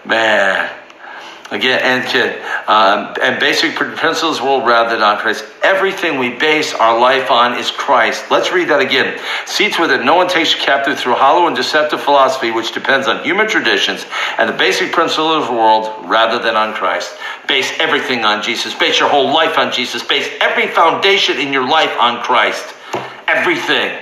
man. 0.06 0.85
Again, 1.52 1.80
and, 1.84 2.42
um, 2.68 3.16
and 3.22 3.40
basic 3.40 3.76
principles 3.76 4.42
world 4.42 4.66
rather 4.66 4.96
than 4.96 5.04
on 5.04 5.20
Christ. 5.20 5.46
Everything 5.62 6.18
we 6.18 6.32
base 6.32 6.74
our 6.74 7.00
life 7.00 7.30
on 7.30 7.60
is 7.60 7.70
Christ. 7.70 8.32
Let's 8.32 8.52
read 8.52 8.70
that 8.70 8.80
again. 8.80 9.22
See 9.46 9.70
to 9.70 9.84
it 9.84 9.88
that 9.90 10.04
no 10.04 10.16
one 10.16 10.28
takes 10.28 10.56
you 10.56 10.62
captive 10.62 10.98
through 10.98 11.14
hollow 11.14 11.46
and 11.46 11.56
deceptive 11.56 12.02
philosophy, 12.02 12.50
which 12.50 12.74
depends 12.74 13.08
on 13.08 13.24
human 13.24 13.48
traditions 13.48 14.08
and 14.40 14.50
the 14.50 14.58
basic 14.58 14.92
principles 14.92 15.44
of 15.44 15.46
the 15.46 15.54
world 15.54 16.10
rather 16.10 16.40
than 16.42 16.56
on 16.56 16.74
Christ. 16.74 17.16
Base 17.48 17.72
everything 17.80 18.26
on 18.26 18.42
Jesus. 18.42 18.74
Base 18.74 19.00
your 19.00 19.10
whole 19.10 19.32
life 19.32 19.60
on 19.60 19.72
Jesus. 19.72 20.02
Base 20.02 20.28
every 20.42 20.68
foundation 20.68 21.38
in 21.38 21.54
your 21.54 21.68
life 21.68 21.96
on 22.00 22.24
Christ. 22.24 22.74
Everything. 23.28 24.02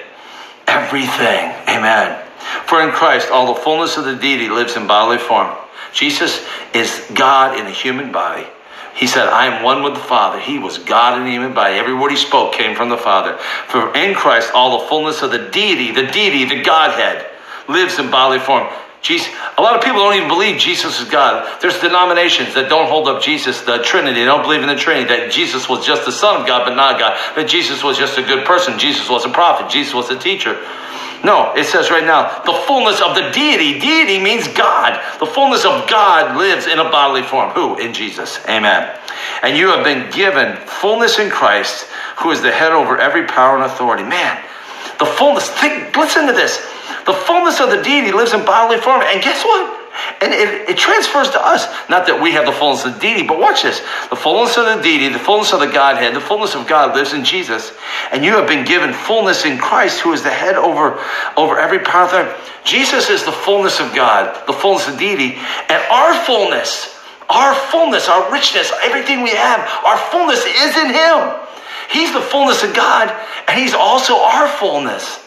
Everything. 0.68 1.52
Amen. 1.68 2.26
For 2.68 2.82
in 2.82 2.92
Christ, 2.92 3.32
all 3.32 3.54
the 3.54 3.60
fullness 3.60 3.98
of 3.98 4.06
the 4.06 4.16
deity 4.16 4.48
lives 4.48 4.78
in 4.78 4.88
bodily 4.88 5.18
form. 5.18 5.54
Jesus 5.94 6.46
is 6.74 7.06
God 7.14 7.58
in 7.58 7.66
a 7.66 7.72
human 7.72 8.12
body. 8.12 8.48
He 8.96 9.08
said, 9.08 9.28
I 9.28 9.48
am 9.48 9.64
one 9.64 9.82
with 9.84 9.96
the 9.96 10.00
Father. 10.00 10.40
He 10.40 10.60
was 10.60 10.78
God 10.78 11.20
in 11.20 11.28
human 11.28 11.54
body. 11.54 11.76
Every 11.76 11.94
word 11.94 12.12
he 12.12 12.18
spoke 12.18 12.54
came 12.54 12.76
from 12.76 12.90
the 12.90 12.98
Father. 12.98 13.38
For 13.68 13.96
in 13.96 14.14
Christ, 14.14 14.52
all 14.54 14.82
the 14.82 14.88
fullness 14.88 15.22
of 15.22 15.32
the 15.32 15.50
deity, 15.50 15.92
the 15.92 16.12
deity, 16.12 16.46
the 16.46 16.64
Godhead, 16.64 17.26
lives 17.68 17.98
in 17.98 18.12
bodily 18.12 18.40
form. 18.40 18.68
Jesus, 19.02 19.28
a 19.58 19.62
lot 19.62 19.76
of 19.76 19.84
people 19.84 20.00
don't 20.00 20.16
even 20.16 20.30
believe 20.30 20.60
Jesus 20.60 21.02
is 21.02 21.10
God. 21.10 21.60
There's 21.62 21.78
denominations 21.80 22.54
that 22.54 22.70
don't 22.70 22.88
hold 22.88 23.10
up 23.10 23.22
Jesus, 23.22 23.62
the 23.62 23.80
Trinity. 23.80 24.22
They 24.22 24.26
don't 24.26 24.44
believe 24.44 24.62
in 24.62 24.70
the 24.70 24.78
Trinity, 24.78 25.10
that 25.10 25.30
Jesus 25.30 25.68
was 25.68 25.86
just 25.86 26.06
the 26.06 26.12
Son 26.12 26.40
of 26.40 26.48
God, 26.48 26.66
but 26.66 26.76
not 26.76 27.00
God. 27.00 27.20
That 27.36 27.50
Jesus 27.50 27.84
was 27.84 27.98
just 27.98 28.18
a 28.18 28.22
good 28.22 28.46
person. 28.46 28.80
Jesus 28.80 29.10
was 29.10 29.26
a 29.26 29.30
prophet. 29.30 29.70
Jesus 29.70 29.94
was 29.94 30.10
a 30.10 30.18
teacher. 30.18 30.58
No, 31.24 31.54
it 31.56 31.66
says 31.66 31.90
right 31.90 32.04
now, 32.04 32.44
the 32.44 32.54
fullness 32.68 33.02
of 33.02 33.16
the 33.16 33.30
deity. 33.32 33.80
Deity 33.80 34.20
means 34.22 34.48
God. 34.50 35.02
The 35.20 35.26
fullness 35.26 35.64
of 35.64 35.90
God 35.90 36.38
lives 36.38 36.68
in 36.68 36.80
a 36.80 36.84
bodily 36.84 37.24
form. 37.24 37.52
Who? 37.52 37.80
In 37.80 37.94
Jesus. 37.94 38.40
Amen. 38.48 39.00
And 39.42 39.58
you 39.58 39.70
have 39.70 39.86
been 39.86 40.12
given 40.12 40.58
fullness 40.68 41.20
in 41.20 41.30
Christ, 41.30 41.86
who 42.18 42.32
is 42.32 42.42
the 42.42 42.52
head 42.52 42.74
over 42.74 42.98
every 42.98 43.26
power 43.26 43.56
and 43.56 43.66
authority. 43.66 44.04
Man, 44.04 44.44
the 45.00 45.06
fullness, 45.06 45.50
think, 45.50 45.96
listen 45.96 46.28
to 46.28 46.34
this. 46.34 46.58
The 47.06 47.14
fullness 47.14 47.60
of 47.60 47.70
the 47.70 47.82
deity 47.82 48.12
lives 48.12 48.34
in 48.34 48.44
bodily 48.46 48.80
form. 48.80 49.02
And 49.02 49.22
guess 49.22 49.44
what? 49.44 49.83
And 50.22 50.34
it, 50.34 50.70
it, 50.70 50.78
transfers 50.78 51.30
to 51.32 51.46
us. 51.46 51.68
Not 51.90 52.08
that 52.08 52.22
we 52.22 52.32
have 52.32 52.46
the 52.46 52.52
fullness 52.52 52.84
of 52.86 52.96
the 52.96 53.00
deity, 53.00 53.28
but 53.28 53.40
watch 53.40 53.62
this. 53.62 53.80
The 54.10 54.16
fullness 54.16 54.58
of 54.58 54.66
the 54.66 54.82
deity, 54.82 55.10
the 55.10 55.20
fullness 55.20 55.54
of 55.54 55.60
the 55.60 55.68
Godhead, 55.68 56.16
the 56.16 56.22
fullness 56.22 56.56
of 56.56 56.68
God 56.68 56.96
lives 56.96 57.14
in 57.14 57.24
Jesus. 57.24 57.72
And 58.12 58.26
you 58.26 58.34
have 58.34 58.48
been 58.48 58.66
given 58.66 58.94
fullness 58.94 59.46
in 59.46 59.58
Christ, 59.58 60.00
who 60.02 60.14
is 60.14 60.24
the 60.24 60.32
head 60.32 60.56
over, 60.56 61.00
over 61.38 61.60
every 61.60 61.80
power 61.80 62.36
Jesus 62.66 63.10
is 63.10 63.24
the 63.24 63.32
fullness 63.32 63.80
of 63.80 63.94
God, 63.94 64.48
the 64.48 64.54
fullness 64.54 64.88
of 64.88 64.98
deity. 64.98 65.36
And 65.70 65.84
our 65.92 66.14
fullness, 66.26 66.98
our 67.30 67.54
fullness, 67.54 68.08
our 68.08 68.32
richness, 68.32 68.72
everything 68.82 69.22
we 69.22 69.32
have, 69.32 69.60
our 69.86 69.98
fullness 69.98 70.44
is 70.46 70.78
in 70.78 70.94
Him. 70.94 71.40
He's 71.92 72.14
the 72.14 72.22
fullness 72.22 72.64
of 72.64 72.74
God, 72.74 73.14
and 73.48 73.60
He's 73.60 73.74
also 73.74 74.16
our 74.16 74.48
fullness. 74.48 75.23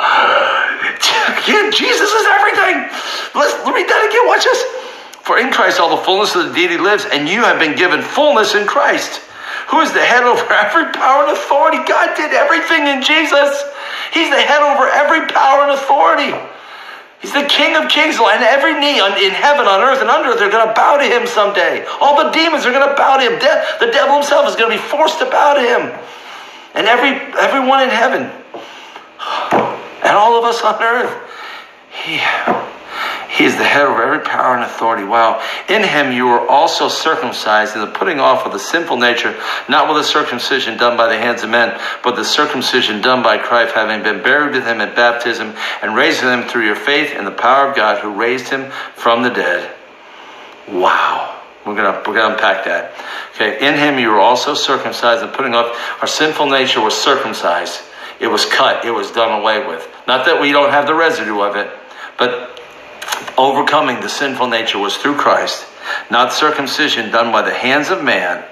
Again, 1.44 1.72
Jesus 1.72 2.10
is 2.10 2.26
everything. 2.26 2.88
Let's 3.34 3.54
read 3.68 3.88
that 3.88 4.02
again. 4.08 4.26
Watch 4.26 4.44
this. 4.44 4.60
For 5.22 5.38
in 5.38 5.52
Christ 5.52 5.80
all 5.80 5.96
the 5.96 6.02
fullness 6.02 6.34
of 6.34 6.48
the 6.48 6.54
deity 6.54 6.78
lives, 6.78 7.06
and 7.06 7.28
you 7.28 7.44
have 7.44 7.58
been 7.58 7.76
given 7.76 8.02
fullness 8.02 8.54
in 8.54 8.66
Christ, 8.66 9.20
who 9.68 9.80
is 9.80 9.92
the 9.92 10.02
head 10.02 10.24
over 10.24 10.42
every 10.64 10.92
power 10.92 11.28
and 11.28 11.32
authority. 11.32 11.78
God 11.84 12.16
did 12.16 12.32
everything 12.32 12.88
in 12.88 13.02
Jesus. 13.02 13.62
He's 14.12 14.30
the 14.30 14.40
head 14.40 14.62
over 14.64 14.88
every 14.88 15.28
power 15.28 15.68
and 15.68 15.72
authority. 15.72 16.32
He's 17.20 17.32
the 17.36 17.44
King 17.44 17.76
of 17.76 17.90
kings, 17.92 18.16
and 18.16 18.42
every 18.42 18.72
knee 18.80 18.96
in 18.96 19.32
heaven, 19.36 19.68
on 19.68 19.84
earth, 19.84 20.00
and 20.00 20.08
under 20.08 20.34
they're 20.34 20.50
going 20.50 20.66
to 20.66 20.72
bow 20.72 20.96
to 20.96 21.04
him 21.04 21.26
someday. 21.26 21.84
All 22.00 22.16
the 22.16 22.30
demons 22.32 22.64
are 22.64 22.72
going 22.72 22.88
to 22.88 22.96
bow 22.96 23.18
to 23.18 23.22
him. 23.22 23.36
the 23.36 23.92
devil 23.92 24.16
himself 24.16 24.48
is 24.48 24.56
going 24.56 24.72
to 24.72 24.76
be 24.76 24.82
forced 24.82 25.18
to 25.20 25.26
bow 25.26 25.54
to 25.54 25.60
him. 25.60 25.92
And 26.74 26.86
every 26.86 27.20
everyone 27.36 27.82
in 27.82 27.90
heaven 27.90 28.30
and 30.02 30.16
all 30.16 30.38
of 30.38 30.44
us 30.44 30.62
on 30.62 30.82
earth. 30.82 31.30
He, 31.90 32.20
he 33.36 33.44
is 33.44 33.56
the 33.56 33.64
head 33.64 33.86
over 33.86 34.02
every 34.02 34.24
power 34.24 34.54
and 34.54 34.64
authority. 34.64 35.04
Wow. 35.04 35.42
In 35.68 35.82
him 35.82 36.12
you 36.12 36.26
were 36.26 36.46
also 36.48 36.88
circumcised 36.88 37.74
in 37.74 37.80
the 37.80 37.86
putting 37.86 38.20
off 38.20 38.46
of 38.46 38.52
the 38.52 38.58
sinful 38.58 38.96
nature, 38.96 39.38
not 39.68 39.88
with 39.88 39.96
the 39.96 40.04
circumcision 40.04 40.76
done 40.76 40.96
by 40.96 41.08
the 41.08 41.18
hands 41.18 41.42
of 41.42 41.50
men, 41.50 41.78
but 42.02 42.16
the 42.16 42.24
circumcision 42.24 43.00
done 43.00 43.22
by 43.22 43.38
Christ, 43.38 43.74
having 43.74 44.02
been 44.02 44.22
buried 44.22 44.54
with 44.54 44.64
him 44.64 44.80
at 44.80 44.96
baptism, 44.96 45.54
and 45.82 45.94
raised 45.94 46.20
him 46.20 46.48
through 46.48 46.66
your 46.66 46.76
faith 46.76 47.14
in 47.14 47.24
the 47.24 47.30
power 47.30 47.68
of 47.68 47.76
God 47.76 48.00
who 48.00 48.10
raised 48.10 48.48
him 48.48 48.70
from 48.94 49.22
the 49.22 49.30
dead. 49.30 49.74
Wow. 50.68 51.40
We're 51.64 51.76
gonna 51.76 52.02
we're 52.06 52.14
gonna 52.14 52.34
unpack 52.34 52.64
that. 52.64 52.92
Okay, 53.34 53.66
in 53.66 53.74
him 53.74 53.98
you 53.98 54.08
were 54.08 54.18
also 54.18 54.54
circumcised 54.54 55.22
and 55.22 55.32
putting 55.32 55.54
off 55.54 55.76
our 56.00 56.08
sinful 56.08 56.46
nature 56.46 56.80
was 56.80 56.94
circumcised. 56.94 57.82
It 58.20 58.28
was 58.28 58.44
cut, 58.44 58.84
it 58.84 58.90
was 58.90 59.10
done 59.10 59.40
away 59.40 59.66
with. 59.66 59.88
Not 60.06 60.26
that 60.26 60.40
we 60.40 60.52
don't 60.52 60.70
have 60.70 60.86
the 60.86 60.94
residue 60.94 61.40
of 61.40 61.56
it, 61.56 61.70
but 62.18 62.60
overcoming 63.38 64.00
the 64.00 64.08
sinful 64.08 64.48
nature 64.48 64.78
was 64.78 64.96
through 64.96 65.16
Christ, 65.16 65.66
not 66.10 66.32
circumcision 66.32 67.10
done 67.10 67.32
by 67.32 67.42
the 67.42 67.54
hands 67.54 67.88
of 67.88 68.04
man, 68.04 68.44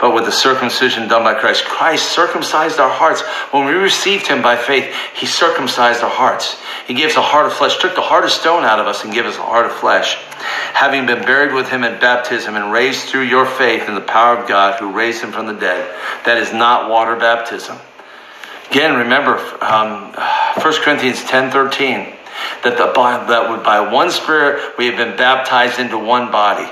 but 0.00 0.14
with 0.14 0.24
the 0.24 0.32
circumcision 0.32 1.08
done 1.08 1.22
by 1.22 1.34
Christ. 1.34 1.64
Christ 1.64 2.10
circumcised 2.10 2.80
our 2.80 2.90
hearts. 2.90 3.22
When 3.52 3.66
we 3.66 3.72
received 3.72 4.26
him 4.26 4.42
by 4.42 4.56
faith, 4.56 4.92
he 5.14 5.26
circumcised 5.26 6.02
our 6.02 6.10
hearts. 6.10 6.60
He 6.86 6.94
gave 6.94 7.10
us 7.10 7.16
a 7.16 7.22
heart 7.22 7.46
of 7.46 7.52
flesh, 7.52 7.78
took 7.78 7.94
the 7.94 8.00
heart 8.00 8.24
of 8.24 8.30
stone 8.30 8.64
out 8.64 8.80
of 8.80 8.86
us 8.86 9.04
and 9.04 9.12
gave 9.12 9.26
us 9.26 9.36
a 9.36 9.42
heart 9.42 9.66
of 9.66 9.72
flesh. 9.72 10.16
Having 10.74 11.06
been 11.06 11.22
buried 11.24 11.54
with 11.54 11.68
him 11.68 11.84
in 11.84 12.00
baptism 12.00 12.56
and 12.56 12.72
raised 12.72 13.08
through 13.08 13.22
your 13.22 13.46
faith 13.46 13.88
in 13.88 13.94
the 13.94 14.00
power 14.00 14.36
of 14.38 14.48
God 14.48 14.80
who 14.80 14.90
raised 14.90 15.22
him 15.22 15.32
from 15.32 15.46
the 15.46 15.54
dead. 15.54 15.94
That 16.24 16.38
is 16.38 16.52
not 16.52 16.90
water 16.90 17.16
baptism. 17.16 17.78
Again, 18.70 18.96
remember 18.96 19.38
um, 19.62 20.12
1 20.62 20.74
Corinthians 20.82 21.22
10 21.24 21.50
13 21.50 22.12
that, 22.62 22.76
the, 22.76 22.92
that 22.92 23.64
by 23.64 23.80
one 23.80 24.10
Spirit 24.10 24.76
we 24.78 24.86
have 24.86 24.96
been 24.96 25.16
baptized 25.16 25.78
into 25.78 25.98
one 25.98 26.30
body. 26.30 26.70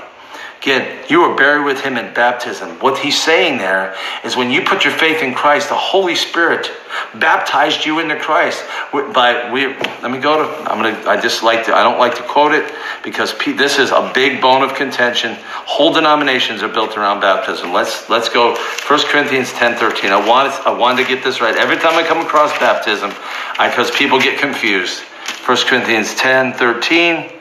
Again, 0.63 1.03
you 1.09 1.19
were 1.19 1.35
buried 1.35 1.65
with 1.65 1.81
him 1.81 1.97
in 1.97 2.13
baptism. 2.13 2.79
What 2.79 2.97
he's 2.97 3.21
saying 3.21 3.57
there 3.57 3.97
is 4.23 4.37
when 4.37 4.49
you 4.49 4.61
put 4.61 4.85
your 4.85 4.93
faith 4.93 5.21
in 5.21 5.33
Christ, 5.33 5.67
the 5.67 5.75
Holy 5.75 6.15
Spirit 6.15 6.71
baptized 7.15 7.85
you 7.85 7.99
into 7.99 8.15
Christ. 8.15 8.63
By 8.93 9.51
we, 9.51 9.67
let 9.67 10.09
me 10.09 10.19
go 10.19 10.37
to. 10.37 10.71
I'm 10.71 10.81
gonna. 10.81 10.97
I 11.05 11.19
just 11.19 11.43
like 11.43 11.65
to. 11.65 11.75
I 11.75 11.83
don't 11.83 11.99
like 11.99 12.15
to 12.15 12.23
quote 12.23 12.53
it 12.53 12.73
because 13.03 13.37
this 13.45 13.77
is 13.77 13.91
a 13.91 14.09
big 14.15 14.39
bone 14.41 14.63
of 14.63 14.73
contention. 14.73 15.35
Whole 15.43 15.91
denominations 15.91 16.63
are 16.63 16.69
built 16.69 16.95
around 16.95 17.19
baptism. 17.19 17.73
Let's 17.73 18.09
let's 18.09 18.29
go. 18.29 18.55
1 18.87 18.99
Corinthians 19.07 19.51
10, 19.51 19.75
13. 19.75 20.11
I 20.11 20.25
wanted 20.25 20.53
I 20.65 20.71
wanted 20.71 21.03
to 21.03 21.09
get 21.09 21.25
this 21.25 21.41
right. 21.41 21.57
Every 21.57 21.75
time 21.75 22.01
I 22.01 22.07
come 22.07 22.19
across 22.19 22.57
baptism, 22.59 23.09
because 23.57 23.91
people 23.91 24.17
get 24.17 24.39
confused. 24.39 25.01
1 25.45 25.57
Corinthians 25.67 26.15
10, 26.15 26.53
13. 26.53 27.31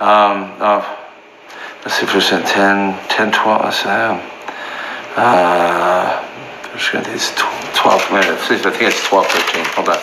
Um, 0.00 0.52
uh, 0.60 1.03
let's 1.84 2.00
see, 2.00 2.06
percent 2.06 2.46
10, 2.46 2.98
10, 3.08 3.32
12, 3.32 3.64
let's 3.64 3.76
say, 3.82 4.30
uh, 5.16 6.24
Corinthians 6.76 7.32
12, 7.36 8.10
minutes. 8.10 8.50
I 8.50 8.58
think 8.58 8.82
it's 8.82 9.06
12, 9.06 9.26
13. 9.26 9.64
Hold 9.76 9.88
on. 9.90 9.98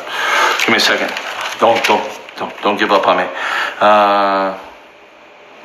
Give 0.59 0.69
me 0.69 0.75
a 0.75 0.79
second. 0.79 1.11
Don't, 1.59 1.83
don't, 1.83 2.19
don't, 2.37 2.61
don't 2.61 2.79
give 2.79 2.91
up 2.91 3.07
on 3.07 3.17
me. 3.17 3.27
Uh, 3.81 4.57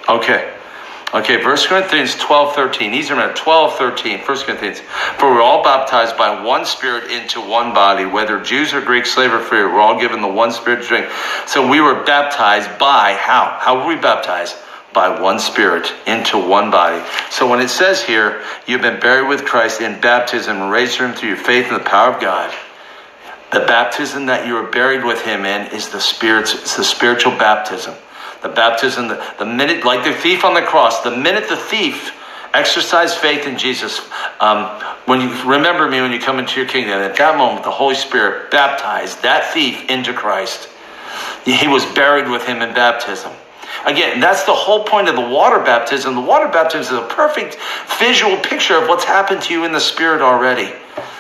okay. 0.09 0.53
Okay, 1.15 1.43
1 1.43 1.57
Corinthians 1.69 2.17
12, 2.17 2.55
13. 2.55 2.91
These 2.91 3.11
are 3.13 3.33
12, 3.33 3.75
13. 3.77 4.19
1 4.19 4.25
Corinthians. 4.27 4.81
For 5.19 5.33
we're 5.33 5.43
all 5.43 5.63
baptized 5.63 6.17
by 6.19 6.43
one 6.43 6.67
Spirit 6.67 7.11
into 7.11 7.41
one 7.41 7.73
body, 7.73 8.05
whether 8.05 8.41
Jews 8.41 8.75
or 8.75 8.81
Greeks, 8.81 9.13
slave 9.13 9.33
or 9.33 9.39
free. 9.39 9.61
We're 9.61 9.81
all 9.81 10.01
given 10.01 10.21
the 10.21 10.29
one 10.29 10.51
Spirit 10.51 10.83
to 10.83 10.89
drink. 10.89 11.07
So 11.47 11.69
we 11.69 11.81
were 11.81 12.03
baptized 12.03 12.79
by 12.79 13.13
how? 13.13 13.57
How 13.61 13.79
were 13.79 13.87
we 13.87 13.97
baptized? 14.01 14.57
By 14.97 15.21
one 15.21 15.39
spirit 15.39 15.93
into 16.07 16.39
one 16.39 16.71
body. 16.71 17.05
So 17.31 17.49
when 17.49 17.61
it 17.61 17.69
says 17.69 18.03
here, 18.03 18.43
you've 18.67 18.81
been 18.81 18.99
buried 18.99 19.29
with 19.29 19.45
Christ 19.45 19.83
in 19.83 20.01
baptism 20.01 20.57
and 20.57 20.73
raised 20.73 20.97
him 20.97 21.13
through 21.13 21.29
your 21.29 21.39
faith 21.39 21.69
in 21.69 21.75
the 21.75 21.81
power 21.81 22.15
of 22.15 22.21
God, 22.21 22.53
the 23.53 23.61
baptism 23.61 24.27
that 24.27 24.47
you 24.47 24.57
are 24.57 24.71
buried 24.71 25.05
with 25.05 25.23
him 25.23 25.45
in 25.45 25.73
is 25.73 25.91
the 25.91 26.01
spirit's 26.01 26.55
it's 26.55 26.77
the 26.77 26.83
spiritual 26.83 27.33
baptism. 27.33 27.95
The 28.43 28.49
baptism, 28.49 29.09
the, 29.09 29.35
the 29.39 29.45
minute, 29.45 29.85
like 29.85 30.03
the 30.03 30.15
thief 30.15 30.45
on 30.45 30.55
the 30.55 30.63
cross, 30.63 31.03
the 31.03 31.15
minute 31.15 31.49
the 31.49 31.57
thief 31.57 32.13
exercised 32.55 33.19
faith 33.19 33.47
in 33.47 33.59
Jesus, 33.59 34.01
um, 34.41 34.65
when 35.05 35.21
you 35.21 35.29
remember 35.45 35.89
me 35.89 36.01
when 36.01 36.11
you 36.11 36.21
come 36.21 36.39
into 36.39 36.59
your 36.59 36.69
kingdom, 36.69 37.01
at 37.01 37.17
that 37.17 37.37
moment, 37.37 37.65
the 37.65 37.71
Holy 37.71 37.95
Spirit 37.95 38.51
baptized 38.51 39.23
that 39.23 39.53
thief 39.53 39.91
into 39.91 40.15
Christ. 40.15 40.69
He 41.45 41.69
was 41.69 41.85
buried 41.85 42.29
with 42.29 42.47
him 42.47 42.63
in 42.63 42.75
baptism. 42.75 43.33
Again, 43.85 44.21
that's 44.21 44.45
the 44.45 44.55
whole 44.55 44.85
point 44.85 45.09
of 45.09 45.17
the 45.17 45.29
water 45.29 45.59
baptism. 45.59 46.15
The 46.15 46.21
water 46.21 46.49
baptism 46.49 46.97
is 46.97 47.03
a 47.03 47.07
perfect 47.07 47.59
visual 47.99 48.37
picture 48.39 48.77
of 48.77 48.89
what's 48.89 49.05
happened 49.05 49.43
to 49.43 49.53
you 49.53 49.65
in 49.65 49.73
the 49.73 49.81
Spirit 49.81 50.23
already. 50.23 50.73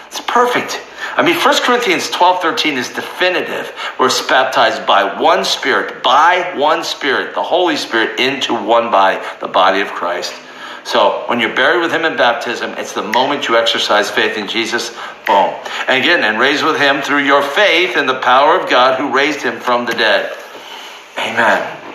It's 0.07 0.21
perfect. 0.21 0.81
I 1.17 1.23
mean, 1.23 1.37
1 1.37 1.63
Corinthians 1.63 2.11
12 2.11 2.43
13 2.43 2.79
is 2.79 2.89
definitive. 2.91 3.73
We're 3.99 4.11
baptized 4.29 4.87
by 4.87 5.21
one 5.21 5.45
Spirit, 5.45 6.03
by 6.03 6.55
one 6.57 6.85
Spirit, 6.85 7.35
the 7.35 7.42
Holy 7.42 7.77
Spirit, 7.77 8.21
into 8.21 8.55
one 8.55 8.90
body, 8.90 9.25
the 9.40 9.49
body 9.49 9.81
of 9.81 9.88
Christ. 9.88 10.33
So 10.85 11.25
when 11.27 11.40
you're 11.40 11.55
buried 11.55 11.81
with 11.81 11.90
him 11.90 12.05
in 12.05 12.16
baptism, 12.16 12.75
it's 12.79 12.92
the 12.92 13.03
moment 13.03 13.49
you 13.49 13.57
exercise 13.57 14.09
faith 14.09 14.38
in 14.38 14.47
Jesus. 14.47 14.90
Boom. 15.27 15.53
And 15.88 16.03
again, 16.03 16.23
and 16.23 16.38
raised 16.38 16.64
with 16.64 16.79
him 16.79 17.03
through 17.03 17.25
your 17.25 17.42
faith 17.42 17.97
in 17.97 18.07
the 18.07 18.21
power 18.21 18.61
of 18.61 18.71
God 18.71 19.01
who 19.01 19.12
raised 19.12 19.42
him 19.42 19.59
from 19.59 19.85
the 19.85 19.92
dead. 19.92 20.33
Amen. 21.19 21.86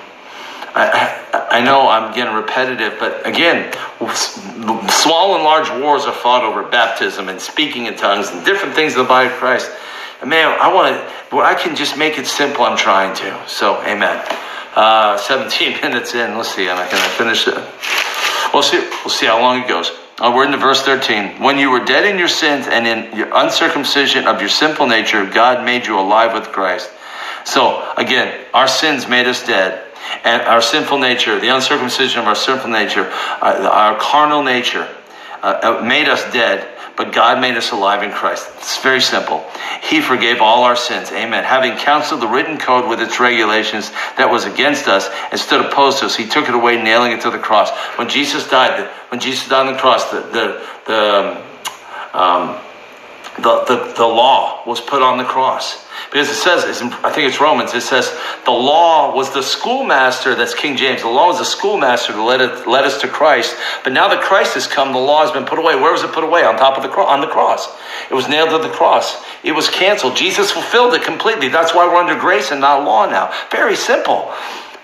I, 0.73 1.47
I 1.51 1.61
know 1.61 1.87
I'm 1.87 2.13
getting 2.13 2.33
repetitive, 2.33 2.97
but 2.99 3.27
again, 3.27 3.73
small 4.89 5.35
and 5.35 5.43
large 5.43 5.69
wars 5.81 6.05
are 6.05 6.13
fought 6.13 6.43
over 6.43 6.63
baptism 6.63 7.29
and 7.29 7.41
speaking 7.41 7.87
in 7.87 7.95
tongues 7.95 8.29
and 8.29 8.45
different 8.45 8.75
things 8.75 8.93
in 8.93 8.99
the 8.99 9.07
body 9.07 9.27
of 9.27 9.33
Christ. 9.33 9.69
And 10.21 10.29
man, 10.29 10.57
I 10.59 10.73
want 10.73 10.95
to, 10.95 11.35
well, 11.35 11.45
I 11.45 11.55
can 11.55 11.75
just 11.75 11.97
make 11.97 12.17
it 12.17 12.27
simple. 12.27 12.63
I'm 12.63 12.77
trying 12.77 13.15
to. 13.17 13.43
So, 13.47 13.81
amen. 13.81 14.25
Uh, 14.75 15.17
17 15.17 15.81
minutes 15.81 16.15
in. 16.15 16.37
Let's 16.37 16.53
see. 16.53 16.69
Am 16.69 16.77
I 16.77 16.89
going 16.89 17.03
to 17.03 17.09
finish 17.09 17.47
it? 17.47 17.55
We'll 18.53 18.63
see. 18.63 18.79
We'll 19.03 19.09
see 19.09 19.25
how 19.25 19.41
long 19.41 19.61
it 19.61 19.67
goes. 19.67 19.91
Uh, 20.19 20.31
we're 20.35 20.45
in 20.45 20.51
the 20.51 20.57
verse 20.57 20.83
13. 20.83 21.41
When 21.41 21.57
you 21.57 21.71
were 21.71 21.83
dead 21.83 22.05
in 22.05 22.19
your 22.19 22.27
sins 22.27 22.67
and 22.67 22.85
in 22.85 23.17
your 23.17 23.29
uncircumcision 23.33 24.27
of 24.27 24.39
your 24.39 24.49
sinful 24.49 24.87
nature, 24.87 25.25
God 25.25 25.65
made 25.65 25.87
you 25.87 25.99
alive 25.99 26.33
with 26.33 26.51
Christ. 26.51 26.89
So, 27.43 27.91
again, 27.97 28.45
our 28.53 28.67
sins 28.67 29.07
made 29.07 29.25
us 29.25 29.45
dead 29.45 29.90
and 30.23 30.41
our 30.43 30.61
sinful 30.61 30.99
nature, 30.99 31.39
the 31.39 31.49
uncircumcision 31.49 32.21
of 32.21 32.27
our 32.27 32.35
sinful 32.35 32.69
nature, 32.69 33.11
our, 33.41 33.55
our 33.67 33.99
carnal 33.99 34.43
nature, 34.43 34.87
uh, 35.41 35.79
uh, 35.81 35.85
made 35.85 36.07
us 36.07 36.21
dead, 36.31 36.67
but 36.95 37.13
God 37.13 37.41
made 37.41 37.57
us 37.57 37.71
alive 37.71 38.03
in 38.03 38.11
Christ. 38.11 38.47
It's 38.57 38.77
very 38.81 39.01
simple. 39.01 39.43
He 39.81 40.01
forgave 40.01 40.39
all 40.41 40.63
our 40.63 40.75
sins. 40.75 41.11
Amen. 41.11 41.43
Having 41.43 41.77
canceled 41.77 42.21
the 42.21 42.27
written 42.27 42.57
code 42.57 42.87
with 42.87 43.01
its 43.01 43.19
regulations 43.19 43.89
that 44.17 44.29
was 44.29 44.45
against 44.45 44.87
us 44.87 45.09
and 45.31 45.39
stood 45.39 45.65
opposed 45.65 45.99
to 45.99 46.05
us, 46.05 46.15
He 46.15 46.27
took 46.27 46.47
it 46.47 46.53
away, 46.53 46.81
nailing 46.81 47.13
it 47.13 47.21
to 47.21 47.31
the 47.31 47.39
cross. 47.39 47.71
When 47.97 48.09
Jesus 48.09 48.47
died, 48.49 48.87
when 49.09 49.19
Jesus 49.19 49.47
died 49.49 49.67
on 49.67 49.73
the 49.73 49.79
cross, 49.79 50.11
the 50.11 50.19
the 50.21 50.67
the 50.85 51.43
um, 52.13 52.57
the, 53.37 53.63
the, 53.65 53.93
the 53.95 54.05
law 54.05 54.63
was 54.65 54.81
put 54.81 55.01
on 55.01 55.17
the 55.17 55.23
cross. 55.23 55.85
Because 56.09 56.29
it 56.29 56.35
says, 56.35 56.65
I 56.81 57.11
think 57.11 57.29
it's 57.29 57.39
Romans, 57.39 57.73
it 57.73 57.81
says, 57.81 58.13
the 58.43 58.51
law 58.51 59.15
was 59.15 59.33
the 59.33 59.41
schoolmaster, 59.41 60.35
that's 60.35 60.53
King 60.53 60.75
James, 60.75 61.01
the 61.01 61.07
law 61.07 61.27
was 61.27 61.39
the 61.39 61.45
schoolmaster 61.45 62.11
to 62.11 62.23
lead, 62.23 62.41
it, 62.41 62.67
led 62.67 62.83
us 62.83 62.99
to 63.01 63.07
Christ. 63.07 63.55
But 63.83 63.93
now 63.93 64.09
that 64.09 64.21
Christ 64.21 64.55
has 64.55 64.67
come, 64.67 64.91
the 64.91 64.99
law 64.99 65.21
has 65.21 65.31
been 65.31 65.45
put 65.45 65.59
away. 65.59 65.75
Where 65.75 65.91
was 65.91 66.03
it 66.03 66.11
put 66.11 66.25
away? 66.25 66.43
On 66.43 66.57
top 66.57 66.75
of 66.75 66.83
the 66.83 66.89
cross, 66.89 67.07
on 67.07 67.21
the 67.21 67.27
cross. 67.27 67.73
It 68.09 68.13
was 68.13 68.27
nailed 68.27 68.49
to 68.49 68.67
the 68.67 68.73
cross. 68.73 69.23
It 69.43 69.53
was 69.53 69.69
canceled. 69.69 70.17
Jesus 70.17 70.51
fulfilled 70.51 70.93
it 70.93 71.03
completely. 71.03 71.47
That's 71.47 71.73
why 71.73 71.87
we're 71.87 71.99
under 71.99 72.19
grace 72.19 72.51
and 72.51 72.59
not 72.59 72.83
law 72.83 73.09
now. 73.09 73.31
Very 73.49 73.75
simple. 73.75 74.33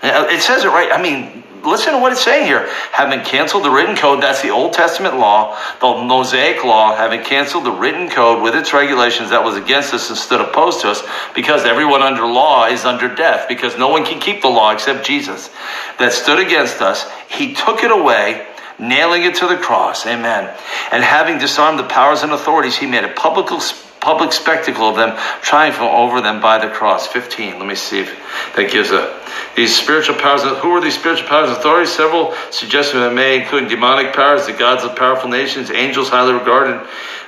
It 0.02 0.40
says 0.40 0.64
it 0.64 0.68
right. 0.68 0.90
I 0.92 1.02
mean, 1.02 1.44
listen 1.64 1.92
to 1.92 1.98
what 1.98 2.12
it's 2.12 2.24
saying 2.24 2.46
here. 2.46 2.68
Having 2.92 3.24
canceled 3.24 3.64
the 3.64 3.70
written 3.70 3.96
code, 3.96 4.22
that's 4.22 4.42
the 4.42 4.50
Old 4.50 4.72
Testament 4.72 5.16
law, 5.16 5.58
the 5.80 5.86
Mosaic 5.86 6.64
law, 6.64 6.96
having 6.96 7.22
canceled 7.22 7.64
the 7.64 7.72
written 7.72 8.08
code 8.08 8.42
with 8.42 8.54
its 8.54 8.72
regulations 8.72 9.30
that 9.30 9.44
was 9.44 9.56
against 9.56 9.94
us 9.94 10.08
and 10.08 10.18
stood 10.18 10.40
opposed 10.40 10.80
to 10.82 10.90
us, 10.90 11.02
because 11.34 11.64
everyone 11.64 12.02
under 12.02 12.26
law 12.26 12.66
is 12.66 12.84
under 12.84 13.14
death, 13.14 13.48
because 13.48 13.76
no 13.78 13.88
one 13.88 14.04
can 14.04 14.20
keep 14.20 14.42
the 14.42 14.48
law 14.48 14.72
except 14.72 15.06
Jesus, 15.06 15.50
that 15.98 16.12
stood 16.12 16.38
against 16.38 16.80
us, 16.80 17.10
he 17.28 17.54
took 17.54 17.82
it 17.82 17.90
away 17.90 18.46
nailing 18.78 19.24
it 19.24 19.34
to 19.36 19.46
the 19.48 19.56
cross. 19.56 20.06
Amen. 20.06 20.54
And 20.92 21.02
having 21.02 21.38
disarmed 21.38 21.78
the 21.78 21.84
powers 21.84 22.22
and 22.22 22.32
authorities, 22.32 22.76
he 22.76 22.86
made 22.86 23.04
a 23.04 23.12
public 23.12 23.50
public 24.00 24.32
spectacle 24.32 24.88
of 24.88 24.96
them, 24.96 25.16
triumphing 25.42 25.86
over 25.86 26.20
them 26.20 26.40
by 26.40 26.58
the 26.58 26.72
cross. 26.72 27.06
15. 27.06 27.58
Let 27.58 27.66
me 27.66 27.74
see 27.74 28.00
if 28.00 28.54
that 28.56 28.70
gives 28.70 28.90
a. 28.90 29.18
These 29.56 29.76
spiritual 29.76 30.16
powers, 30.16 30.42
who 30.42 30.70
are 30.70 30.80
these 30.80 30.98
spiritual 30.98 31.28
powers 31.28 31.48
and 31.48 31.58
authorities? 31.58 31.92
Several 31.92 32.34
suggestions 32.50 33.02
have 33.02 33.12
made, 33.12 33.42
including 33.42 33.68
demonic 33.68 34.14
powers, 34.14 34.46
the 34.46 34.52
gods 34.52 34.84
of 34.84 34.94
powerful 34.96 35.28
nations, 35.28 35.70
angels 35.70 36.08
highly 36.08 36.32
regarded, 36.32 36.80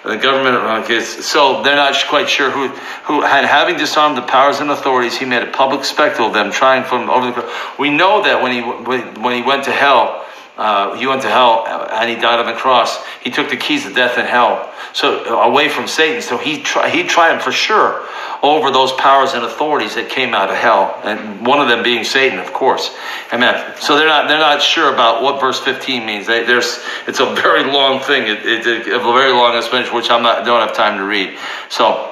and 0.05 0.13
the 0.13 0.17
government. 0.17 0.57
Okay, 0.85 1.01
so 1.01 1.63
they're 1.63 1.77
not 1.77 1.95
quite 2.09 2.29
sure 2.29 2.51
who, 2.51 2.69
who 3.05 3.23
had, 3.23 3.45
having 3.45 3.77
disarmed 3.77 4.17
the 4.17 4.23
powers 4.23 4.61
and 4.61 4.71
authorities, 4.71 5.19
he 5.19 5.25
made 5.25 5.43
a 5.43 5.51
public 5.51 5.85
spectacle 5.85 6.27
of 6.27 6.33
them, 6.33 6.53
triumphing 6.53 7.09
over 7.09 7.33
the. 7.33 7.53
We 7.79 7.91
know 7.91 8.23
that 8.23 8.43
when 8.43 8.53
he, 8.53 8.61
when 8.63 9.35
he 9.35 9.43
went 9.43 9.65
to 9.65 9.73
hell, 9.73 10.25
uh, 10.57 10.95
he 10.97 11.07
went 11.07 11.23
to 11.23 11.31
hell 11.31 11.67
and 11.67 12.11
he 12.11 12.17
died 12.17 12.39
on 12.39 12.47
the 12.47 12.59
cross. 12.59 13.03
He 13.23 13.31
took 13.31 13.49
the 13.49 13.57
keys 13.57 13.85
to 13.85 13.95
death 13.95 14.19
and 14.19 14.27
hell, 14.27 14.73
so 14.93 15.25
uh, 15.25 15.49
away 15.49 15.69
from 15.69 15.87
Satan. 15.89 16.21
So 16.23 16.37
he 16.37 16.63
tri- 16.63 16.91
he 16.91 17.05
triumphed 17.05 17.45
for 17.45 17.53
sure 17.53 18.07
over 18.43 18.71
those 18.71 18.93
powers 18.93 19.33
and 19.35 19.45
authorities 19.45 19.95
that 19.95 20.09
came 20.09 20.35
out 20.35 20.51
of 20.51 20.57
hell, 20.57 20.99
and 21.05 21.47
one 21.47 21.61
of 21.61 21.69
them 21.69 21.83
being 21.83 22.05
Satan, 22.05 22.39
of 22.39 22.53
course. 22.53 22.95
Amen. 23.33 23.75
So 23.81 23.97
they're 23.97 24.07
not 24.07 24.29
they're 24.29 24.39
not 24.39 24.61
sure 24.61 24.93
about 24.93 25.23
what 25.23 25.41
verse 25.41 25.61
15 25.61 26.05
means. 26.05 26.27
They, 26.27 26.45
there's 26.45 26.85
it's 27.07 27.21
a 27.21 27.35
very 27.35 27.65
long 27.65 28.01
thing. 28.01 28.25
It, 28.25 28.45
it, 28.45 28.87
a 28.89 28.99
very 28.99 29.33
long 29.33 29.57
explanation, 29.57 29.95
which 29.95 30.11
I'm 30.11 30.23
not 30.23 30.45
don't 30.45 30.61
have 30.61 30.77
time 30.77 30.99
to 30.99 31.05
read. 31.05 31.39
So 31.69 32.10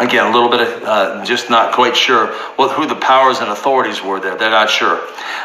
again, 0.00 0.26
a 0.26 0.32
little 0.32 0.50
bit 0.50 0.60
of 0.60 0.82
uh, 0.82 1.24
just 1.24 1.50
not 1.50 1.74
quite 1.74 1.96
sure 1.96 2.28
what, 2.56 2.74
who 2.76 2.86
the 2.86 2.96
powers 2.96 3.38
and 3.38 3.50
authorities 3.50 4.02
were 4.02 4.20
there. 4.20 4.36
They're 4.36 4.50
not 4.50 4.70
sure. 4.70 5.00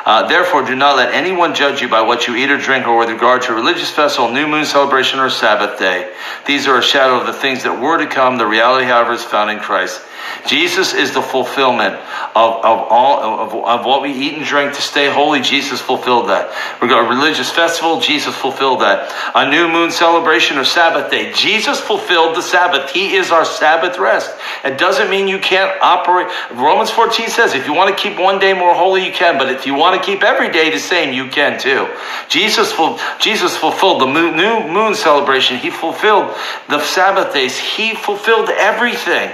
Uh, 0.05 0.27
Therefore, 0.27 0.65
do 0.65 0.75
not 0.75 0.95
let 0.97 1.13
anyone 1.13 1.53
judge 1.53 1.81
you 1.81 1.89
by 1.89 2.01
what 2.01 2.27
you 2.27 2.35
eat 2.35 2.49
or 2.49 2.57
drink 2.57 2.87
or 2.87 2.97
with 2.97 3.09
regard 3.09 3.41
to 3.43 3.51
a 3.51 3.55
religious 3.55 3.89
festival, 3.89 4.31
new 4.31 4.47
moon 4.47 4.65
celebration, 4.65 5.19
or 5.19 5.29
Sabbath 5.29 5.79
day. 5.79 6.13
These 6.45 6.67
are 6.67 6.77
a 6.77 6.83
shadow 6.83 7.19
of 7.19 7.27
the 7.27 7.33
things 7.33 7.63
that 7.63 7.79
were 7.79 7.97
to 7.97 8.07
come. 8.07 8.37
The 8.37 8.45
reality, 8.45 8.85
however, 8.85 9.13
is 9.13 9.23
found 9.23 9.51
in 9.51 9.59
Christ. 9.59 10.01
Jesus 10.47 10.93
is 10.93 11.13
the 11.13 11.21
fulfillment 11.21 11.95
of, 12.35 12.65
of 12.65 12.87
all 12.89 13.19
of, 13.19 13.53
of 13.53 13.85
what 13.85 14.01
we 14.01 14.11
eat 14.11 14.35
and 14.35 14.45
drink 14.45 14.73
to 14.73 14.81
stay 14.81 15.09
holy. 15.09 15.41
Jesus 15.41 15.81
fulfilled 15.81 16.29
that. 16.29 16.49
We 16.81 16.87
got 16.87 17.05
a 17.05 17.09
religious 17.09 17.51
festival. 17.51 17.99
Jesus 17.99 18.35
fulfilled 18.35 18.81
that. 18.81 19.13
A 19.35 19.49
new 19.49 19.67
moon 19.67 19.91
celebration 19.91 20.57
or 20.57 20.63
Sabbath 20.63 21.11
day. 21.11 21.31
Jesus 21.33 21.79
fulfilled 21.79 22.35
the 22.35 22.41
Sabbath. 22.41 22.89
He 22.91 23.15
is 23.15 23.31
our 23.31 23.45
Sabbath 23.45 23.99
rest. 23.99 24.31
It 24.63 24.77
doesn't 24.77 25.09
mean 25.09 25.27
you 25.27 25.39
can't 25.39 25.79
operate. 25.81 26.27
Romans 26.51 26.89
14 26.89 27.29
says 27.29 27.53
if 27.53 27.65
you 27.65 27.73
want 27.73 27.95
to 27.95 28.01
keep 28.01 28.19
one 28.19 28.39
day 28.39 28.53
more 28.53 28.73
holy, 28.73 29.05
you 29.05 29.11
can. 29.11 29.37
But 29.37 29.49
if 29.49 29.65
you 29.65 29.75
want 29.75 29.99
to 29.99 30.05
keep 30.05 30.23
every 30.23 30.51
day 30.51 30.69
the 30.69 30.79
same, 30.79 31.13
you 31.13 31.29
can 31.29 31.59
too. 31.59 31.87
Jesus, 32.29 32.73
Jesus 33.19 33.55
fulfilled 33.55 34.01
the 34.01 34.07
moon, 34.07 34.35
new 34.35 34.67
moon 34.67 34.95
celebration. 34.95 35.57
He 35.57 35.69
fulfilled 35.69 36.35
the 36.67 36.79
Sabbath 36.81 37.33
days. 37.33 37.57
He 37.57 37.93
fulfilled 37.95 38.49
everything. 38.49 39.31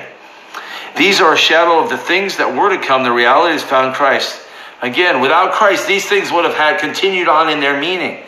These 0.98 1.20
are 1.22 1.34
a 1.34 1.38
shadow 1.38 1.84
of 1.84 1.90
the 1.90 1.98
things 1.98 2.38
that 2.38 2.56
were 2.56 2.70
to 2.70 2.82
come. 2.82 3.04
The 3.04 3.12
reality 3.12 3.56
is 3.56 3.64
found 3.64 3.88
in 3.88 3.94
Christ. 3.94 4.42
Again, 4.82 5.20
without 5.22 5.54
Christ, 5.54 5.88
these 5.88 6.08
things 6.08 6.32
would 6.32 6.46
have 6.46 6.54
had 6.54 6.80
continued 6.80 7.28
on 7.28 7.50
in 7.50 7.60
their 7.60 7.80
meaning. 7.80 8.24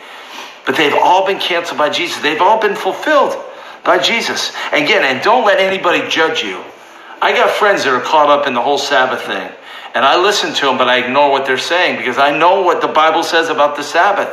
But 0.66 0.76
they've 0.76 0.94
all 0.94 1.26
been 1.26 1.38
canceled 1.38 1.78
by 1.78 1.88
Jesus. 1.88 2.20
They've 2.20 2.40
all 2.40 2.60
been 2.60 2.76
fulfilled 2.76 3.36
by 3.84 3.98
Jesus. 3.98 4.52
Again, 4.72 5.02
and 5.02 5.22
don't 5.22 5.46
let 5.46 5.60
anybody 5.60 6.06
judge 6.08 6.42
you. 6.42 6.62
I 7.22 7.32
got 7.32 7.50
friends 7.50 7.84
that 7.84 7.92
are 7.92 8.00
caught 8.00 8.28
up 8.28 8.46
in 8.46 8.54
the 8.54 8.62
whole 8.62 8.78
Sabbath 8.78 9.22
thing. 9.22 9.50
And 9.94 10.04
I 10.04 10.20
listen 10.20 10.52
to 10.54 10.66
them, 10.66 10.78
but 10.78 10.88
I 10.88 10.98
ignore 10.98 11.30
what 11.30 11.46
they're 11.46 11.58
saying 11.58 11.96
because 11.96 12.18
I 12.18 12.36
know 12.36 12.62
what 12.62 12.82
the 12.82 12.88
Bible 12.88 13.22
says 13.22 13.48
about 13.48 13.76
the 13.76 13.82
Sabbath. 13.82 14.28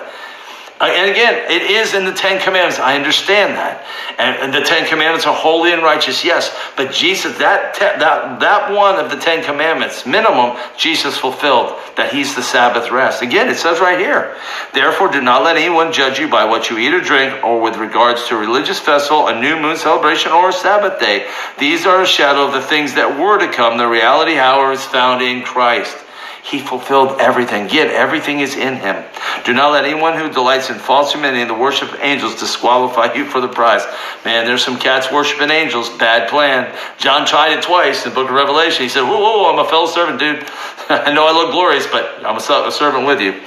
And 0.92 1.12
again, 1.12 1.52
it 1.52 1.64
is 1.64 1.94
in 1.94 2.06
the 2.06 2.14
Ten 2.14 2.42
Commandments. 2.42 2.80
I 2.80 2.96
understand 2.96 3.56
that. 3.56 3.86
And, 4.18 4.54
the 4.54 4.62
Ten 4.62 4.88
Commandments 4.88 5.26
are 5.26 5.36
holy 5.36 5.74
and 5.74 5.82
righteous, 5.82 6.24
yes. 6.24 6.56
But 6.78 6.94
Jesus, 6.94 7.38
that, 7.40 7.76
that, 7.80 8.40
that 8.40 8.72
one 8.72 8.98
of 8.98 9.12
the 9.12 9.18
Ten 9.18 9.44
Commandments, 9.44 10.06
minimum, 10.06 10.58
Jesus 10.78 11.18
fulfilled, 11.18 11.78
that 11.98 12.14
he's 12.14 12.36
the 12.36 12.44
Sabbath 12.44 12.92
rest. 12.92 13.22
Again, 13.22 13.50
it 13.50 13.56
says 13.56 13.80
right 13.80 14.00
here, 14.00 14.36
therefore 14.74 15.12
do 15.12 15.22
not 15.22 15.44
let 15.44 15.58
anyone 15.58 15.92
judge 15.92 16.20
you 16.20 16.30
by 16.30 16.46
what 16.46 16.70
you 16.70 16.78
eat 16.78 16.94
or 16.94 17.02
drink, 17.02 17.44
or 17.44 17.62
with 17.62 17.76
regards 17.78 18.28
to 18.28 18.36
a 18.36 18.40
religious 18.40 18.80
festival, 18.80 19.28
a 19.28 19.40
new 19.40 19.60
moon 19.60 19.78
celebration, 19.78 20.32
or 20.32 20.50
a 20.50 20.54
Sabbath 20.54 21.00
day. 21.00 21.28
These 21.60 21.86
are 21.86 22.02
a 22.02 22.08
shadow 22.08 22.48
of 22.48 22.54
the 22.54 22.62
things 22.62 22.96
that 22.96 23.20
were 23.20 23.38
to 23.40 23.52
come. 23.52 23.78
The 23.78 23.88
reality, 23.88 24.36
however, 24.36 24.72
is 24.72 24.84
found 24.84 25.22
in 25.22 25.44
Christ. 25.44 25.98
He 26.46 26.60
fulfilled 26.60 27.20
everything. 27.20 27.70
Yet 27.72 27.88
everything 27.88 28.40
is 28.40 28.56
in 28.56 28.76
him. 28.76 29.04
Do 29.46 29.54
not 29.54 29.72
let 29.72 29.84
anyone 29.86 30.16
who 30.16 30.32
delights 30.32 30.70
in 30.70 30.76
false 30.76 31.12
humanity 31.12 31.42
and 31.42 31.50
the 31.50 31.56
worship 31.56 31.92
of 31.92 32.00
angels 32.02 32.40
disqualify 32.40 33.16
you 33.16 33.26
for 33.26 33.42
the 33.42 33.48
prize. 33.48 33.84
Man, 34.24 34.46
there's 34.46 34.64
some 34.64 34.78
cats 34.78 35.12
worshiping 35.12 35.50
angels. 35.50 35.90
Bad 35.98 36.30
plan. 36.30 36.72
John 37.00 37.26
tried 37.26 37.58
it 37.58 37.64
twice 37.64 38.06
in 38.06 38.12
the 38.12 38.16
book 38.16 38.30
of 38.30 38.36
Revelation. 38.36 38.84
He 38.84 38.90
said, 38.90 39.02
whoa, 39.02 39.20
whoa, 39.20 39.52
I'm 39.52 39.66
a 39.66 39.68
fellow 39.68 39.88
servant, 39.88 40.20
dude. 40.20 40.46
I 40.90 41.12
know 41.14 41.26
I 41.26 41.32
look 41.32 41.52
glorious, 41.52 41.88
but 41.88 42.24
I'm 42.24 42.38
a 42.38 42.72
servant 42.72 43.08
with 43.08 43.22
you. 43.22 43.42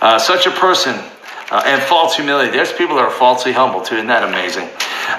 Uh, 0.00 0.18
such 0.18 0.46
a 0.46 0.50
person 0.50 0.96
uh, 1.52 1.62
and 1.64 1.80
false 1.82 2.16
humility. 2.16 2.50
There's 2.50 2.72
people 2.72 2.96
that 2.96 3.04
are 3.04 3.12
falsely 3.12 3.52
humble 3.52 3.80
too. 3.80 3.94
Isn't 3.94 4.08
that 4.08 4.24
amazing? 4.24 4.68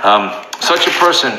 Um, 0.03 0.35
such 0.59 0.85
a 0.85 0.91
person 0.99 1.31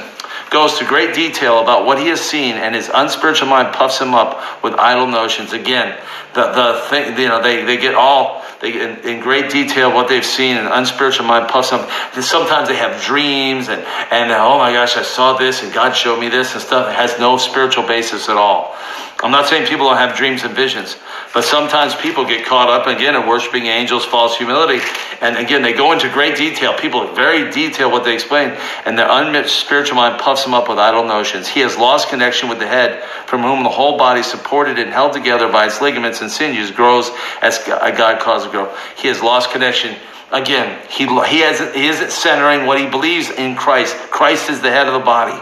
goes 0.52 0.78
to 0.78 0.84
great 0.84 1.14
detail 1.14 1.60
about 1.60 1.86
what 1.86 1.98
he 1.98 2.08
has 2.08 2.20
seen, 2.20 2.54
and 2.54 2.74
his 2.74 2.90
unspiritual 2.92 3.48
mind 3.48 3.74
puffs 3.74 3.98
him 3.98 4.14
up 4.14 4.62
with 4.62 4.74
idle 4.74 5.06
notions. 5.06 5.52
Again, 5.52 5.98
the, 6.34 6.52
the 6.52 6.86
thing, 6.88 7.18
you 7.18 7.28
know, 7.28 7.42
they, 7.42 7.64
they 7.64 7.78
get 7.78 7.94
all 7.94 8.44
they 8.60 8.80
in, 8.80 8.98
in 9.00 9.20
great 9.20 9.50
detail 9.50 9.92
what 9.92 10.08
they've 10.08 10.24
seen, 10.24 10.56
and 10.56 10.68
unspiritual 10.68 11.26
mind 11.26 11.48
puffs 11.48 11.70
them. 11.70 11.84
Sometimes 12.22 12.68
they 12.68 12.76
have 12.76 13.02
dreams, 13.02 13.68
and 13.68 13.82
and 13.82 14.30
oh 14.30 14.58
my 14.58 14.72
gosh, 14.72 14.96
I 14.96 15.02
saw 15.02 15.36
this, 15.36 15.64
and 15.64 15.72
God 15.72 15.96
showed 15.96 16.20
me 16.20 16.28
this, 16.28 16.52
and 16.52 16.62
stuff. 16.62 16.88
It 16.88 16.94
has 16.94 17.18
no 17.18 17.38
spiritual 17.38 17.86
basis 17.88 18.28
at 18.28 18.36
all. 18.36 18.76
I'm 19.22 19.30
not 19.30 19.46
saying 19.46 19.68
people 19.68 19.86
don't 19.86 19.98
have 19.98 20.16
dreams 20.16 20.42
and 20.42 20.52
visions, 20.52 20.96
but 21.32 21.44
sometimes 21.44 21.94
people 21.94 22.24
get 22.24 22.44
caught 22.44 22.68
up 22.68 22.88
again 22.88 23.14
in 23.14 23.28
worshiping 23.28 23.66
angels, 23.66 24.04
false 24.04 24.36
humility. 24.36 24.84
And 25.20 25.36
again, 25.36 25.62
they 25.62 25.72
go 25.72 25.92
into 25.92 26.08
great 26.08 26.36
detail. 26.36 26.76
People 26.76 27.14
very 27.14 27.48
detail 27.52 27.88
what 27.88 28.02
they 28.02 28.14
explain, 28.14 28.58
and 28.84 28.98
their 28.98 29.08
unmet 29.08 29.48
spiritual 29.48 29.94
mind 29.94 30.20
puffs 30.20 30.42
them 30.42 30.54
up 30.54 30.68
with 30.68 30.78
idle 30.78 31.04
notions. 31.04 31.46
He 31.46 31.60
has 31.60 31.76
lost 31.76 32.08
connection 32.08 32.48
with 32.48 32.58
the 32.58 32.66
head, 32.66 33.04
from 33.26 33.42
whom 33.42 33.62
the 33.62 33.68
whole 33.68 33.96
body, 33.96 34.24
supported 34.24 34.80
and 34.80 34.90
held 34.90 35.12
together 35.12 35.50
by 35.50 35.66
its 35.66 35.80
ligaments 35.80 36.20
and 36.20 36.28
sinews, 36.28 36.72
grows 36.72 37.08
as 37.42 37.58
God 37.58 38.20
caused 38.20 38.46
to 38.46 38.50
grow. 38.50 38.74
He 38.96 39.06
has 39.06 39.22
lost 39.22 39.52
connection. 39.52 39.94
Again, 40.32 40.80
he, 40.90 41.04
he, 41.04 41.40
has, 41.40 41.60
he 41.74 41.86
isn't 41.86 42.10
centering 42.10 42.66
what 42.66 42.80
he 42.80 42.88
believes 42.88 43.30
in 43.30 43.54
Christ. 43.54 43.94
Christ 44.10 44.50
is 44.50 44.60
the 44.60 44.70
head 44.70 44.88
of 44.88 44.94
the 44.94 45.04
body. 45.04 45.40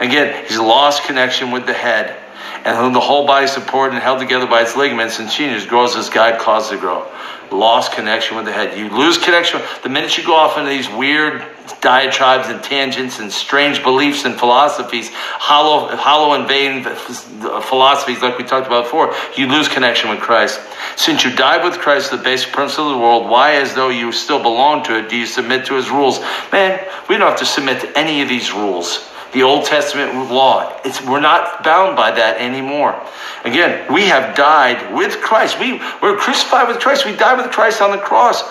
Again, 0.00 0.44
he's 0.46 0.58
lost 0.58 1.04
connection 1.04 1.50
with 1.50 1.64
the 1.64 1.72
head 1.72 2.21
and 2.64 2.76
whom 2.76 2.92
the 2.92 3.00
whole 3.00 3.26
body 3.26 3.46
supported 3.46 3.94
and 3.94 4.02
held 4.02 4.20
together 4.20 4.46
by 4.46 4.62
its 4.62 4.76
ligaments 4.76 5.18
and 5.18 5.28
sinews 5.28 5.66
grows 5.66 5.96
as 5.96 6.08
God 6.08 6.40
caused 6.40 6.72
it 6.72 6.76
to 6.76 6.80
grow. 6.80 7.06
Lost 7.50 7.92
connection 7.92 8.36
with 8.36 8.46
the 8.46 8.52
head. 8.52 8.78
You 8.78 8.88
lose 8.88 9.18
connection. 9.18 9.60
The 9.82 9.90
minute 9.90 10.16
you 10.16 10.24
go 10.24 10.34
off 10.34 10.56
into 10.56 10.70
these 10.70 10.88
weird 10.88 11.44
diatribes 11.80 12.48
and 12.48 12.62
tangents 12.62 13.18
and 13.18 13.30
strange 13.30 13.82
beliefs 13.82 14.24
and 14.24 14.38
philosophies, 14.38 15.10
hollow, 15.12 15.94
hollow 15.94 16.34
and 16.34 16.48
vain 16.48 16.82
philosophies 16.84 18.22
like 18.22 18.38
we 18.38 18.44
talked 18.44 18.66
about 18.66 18.84
before, 18.84 19.14
you 19.36 19.46
lose 19.48 19.68
connection 19.68 20.08
with 20.08 20.20
Christ. 20.20 20.60
Since 20.96 21.24
you 21.24 21.36
died 21.36 21.62
with 21.62 21.78
Christ, 21.78 22.10
the 22.10 22.16
basic 22.16 22.52
principle 22.52 22.90
of 22.90 22.96
the 22.96 23.02
world, 23.02 23.28
why, 23.28 23.56
as 23.56 23.74
though 23.74 23.90
you 23.90 24.12
still 24.12 24.42
belong 24.42 24.82
to 24.84 24.98
it, 24.98 25.10
do 25.10 25.16
you 25.16 25.26
submit 25.26 25.66
to 25.66 25.74
his 25.74 25.90
rules? 25.90 26.20
Man, 26.52 26.80
we 27.08 27.18
don't 27.18 27.28
have 27.28 27.38
to 27.40 27.46
submit 27.46 27.82
to 27.82 27.98
any 27.98 28.22
of 28.22 28.30
these 28.30 28.52
rules 28.52 29.11
the 29.32 29.42
Old 29.42 29.64
Testament 29.64 30.30
law. 30.30 30.78
It's, 30.84 31.02
we're 31.02 31.20
not 31.20 31.64
bound 31.64 31.96
by 31.96 32.12
that 32.12 32.38
anymore. 32.38 33.00
Again, 33.44 33.92
we 33.92 34.02
have 34.06 34.36
died 34.36 34.94
with 34.94 35.20
Christ. 35.20 35.58
We, 35.58 35.80
we're 36.02 36.16
crucified 36.16 36.68
with 36.68 36.80
Christ. 36.80 37.06
We 37.06 37.16
died 37.16 37.38
with 37.38 37.50
Christ 37.50 37.80
on 37.80 37.90
the 37.90 37.98
cross. 37.98 38.42